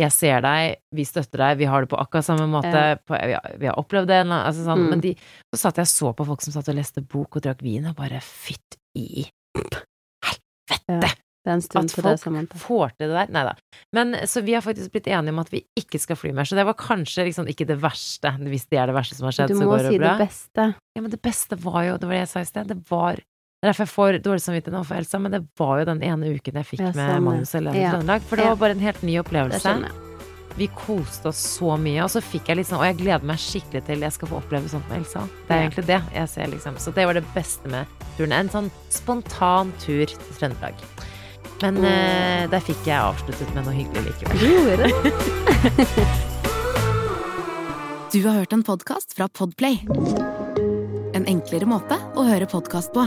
jeg 0.00 0.10
ser 0.12 0.40
deg, 0.42 0.76
vi 0.96 1.04
støtter 1.04 1.38
deg, 1.38 1.58
vi 1.58 1.64
har 1.68 1.84
det 1.84 1.90
på 1.92 1.98
akkurat 2.00 2.24
samme 2.24 2.46
måte, 2.50 2.72
Ja. 2.72 2.96
på, 2.96 3.14
vi, 3.14 3.32
har, 3.36 3.56
vi 3.60 3.66
har 3.66 3.76
opplevd 3.78 4.08
det, 4.08 4.22
altså 4.26 4.64
sånn, 4.64 4.86
Mm. 4.86 4.90
men 4.90 5.00
de, 5.00 5.14
så 5.54 5.60
satt 5.68 5.76
jeg 5.76 5.86
og 5.86 5.92
så 5.92 6.12
på 6.16 6.26
folk 6.26 6.42
som 6.42 6.52
satt 6.52 6.68
og 6.68 6.74
leste 6.78 7.02
bok 7.04 7.36
og 7.36 7.42
drakk 7.42 7.62
vin, 7.62 7.86
og 7.86 7.96
bare 7.96 8.20
fytt 8.20 8.78
i 8.96 9.26
helvete! 9.54 11.18
Det 11.44 11.56
stund 11.64 11.90
At 11.90 11.96
det, 11.96 12.02
folk 12.04 12.20
Samantha. 12.22 12.58
får 12.62 12.92
til 13.00 13.08
det 13.10 13.14
der. 13.16 13.30
Nei 13.34 13.40
da. 13.48 13.52
Men 13.92 14.12
så 14.30 14.44
vi 14.46 14.52
har 14.54 14.62
faktisk 14.62 14.92
blitt 14.94 15.08
enige 15.10 15.32
om 15.34 15.40
at 15.42 15.48
vi 15.50 15.64
ikke 15.74 15.98
skal 15.98 16.14
fly 16.14 16.30
mer, 16.32 16.46
så 16.46 16.54
det 16.54 16.62
var 16.68 16.76
kanskje 16.78 17.24
liksom 17.26 17.48
ikke 17.50 17.66
det 17.66 17.80
verste. 17.82 18.30
Hvis 18.46 18.68
det 18.70 18.78
er 18.78 18.86
det 18.86 18.94
verste 18.94 19.16
som 19.18 19.26
har 19.26 19.34
skjedd, 19.34 19.50
så 19.58 19.66
går 19.66 19.82
det 19.82 19.90
si 19.90 19.98
bra. 19.98 20.12
det 20.14 20.28
beste. 20.28 20.66
Ja, 20.94 21.00
men 21.02 21.10
det 21.10 21.18
beste 21.20 21.58
var 21.58 21.82
jo, 21.88 21.96
det 21.98 22.06
var 22.06 22.14
det 22.14 22.20
jeg 22.22 22.30
sa 22.30 22.44
i 22.44 22.46
sted, 22.46 22.70
det 22.70 22.78
var 22.92 23.18
Det 23.62 23.68
er 23.68 23.76
derfor 23.76 23.86
jeg 23.86 23.94
får 23.94 24.16
dårlig 24.24 24.42
samvittighet 24.42 24.74
nå 24.74 24.80
for 24.82 24.98
Elsa, 24.98 25.18
men 25.22 25.30
det 25.36 25.38
var 25.60 25.76
jo 25.78 25.84
den 25.86 26.00
ene 26.02 26.32
uken 26.34 26.56
jeg 26.58 26.66
fikk 26.66 26.80
Ja, 26.82 26.88
med 26.90 26.96
sånn. 26.98 27.22
Magnus 27.22 27.52
og 27.52 27.58
Helene 27.60 27.78
Ja. 27.78 27.90
Trøndelag. 27.92 28.22
For 28.26 28.36
det 28.36 28.42
Ja. 28.44 28.48
var 28.50 28.56
bare 28.56 28.70
en 28.74 28.80
helt 28.82 29.02
ny 29.06 29.14
opplevelse. 29.20 29.74
Vi 30.56 30.66
koste 30.66 31.28
oss 31.30 31.38
så 31.60 31.78
mye, 31.78 32.02
og 32.02 32.10
så 32.10 32.20
fikk 32.20 32.48
jeg 32.48 32.56
liksom 32.58 32.78
Og 32.78 32.84
jeg 32.84 32.96
gleder 32.98 33.22
meg 33.24 33.38
skikkelig 33.38 33.84
til 33.86 34.00
jeg 34.00 34.12
skal 34.12 34.28
få 34.28 34.42
oppleve 34.42 34.68
sånt 34.68 34.88
med 34.90 34.98
Elsa. 34.98 35.20
Det 35.46 35.50
er 35.54 35.62
Ja. 35.62 35.68
egentlig 35.68 35.86
det 35.86 36.02
jeg 36.12 36.28
ser, 36.28 36.46
liksom. 36.48 36.74
Så 36.76 36.92
det 36.92 37.06
var 37.06 37.14
det 37.14 37.24
beste 37.34 37.68
med 37.68 37.86
turen. 38.18 38.32
En 38.32 38.48
sånn 38.48 38.70
spontan 38.90 39.72
tur 39.78 40.06
til 40.06 40.18
Trøndelag. 40.40 40.74
Men 41.62 41.76
mm. 41.76 41.84
eh, 41.84 42.46
der 42.48 42.60
fikk 42.60 42.84
jeg 42.84 42.98
avsluttet 42.98 43.54
med 43.54 43.64
noe 43.64 43.74
hyggelig 43.74 44.10
likevel. 44.10 44.38
Du 44.38 44.46
gjorde 44.50 44.76
det. 44.82 44.92
Du 48.12 48.26
har 48.28 48.34
hørt 48.34 48.52
en 48.52 48.62
podkast 48.64 49.14
fra 49.16 49.28
Podplay. 49.28 49.86
En 51.14 51.24
enklere 51.24 51.64
måte 51.64 51.96
å 52.14 52.26
høre 52.28 52.44
podkast 52.50 52.92
på. 52.92 53.06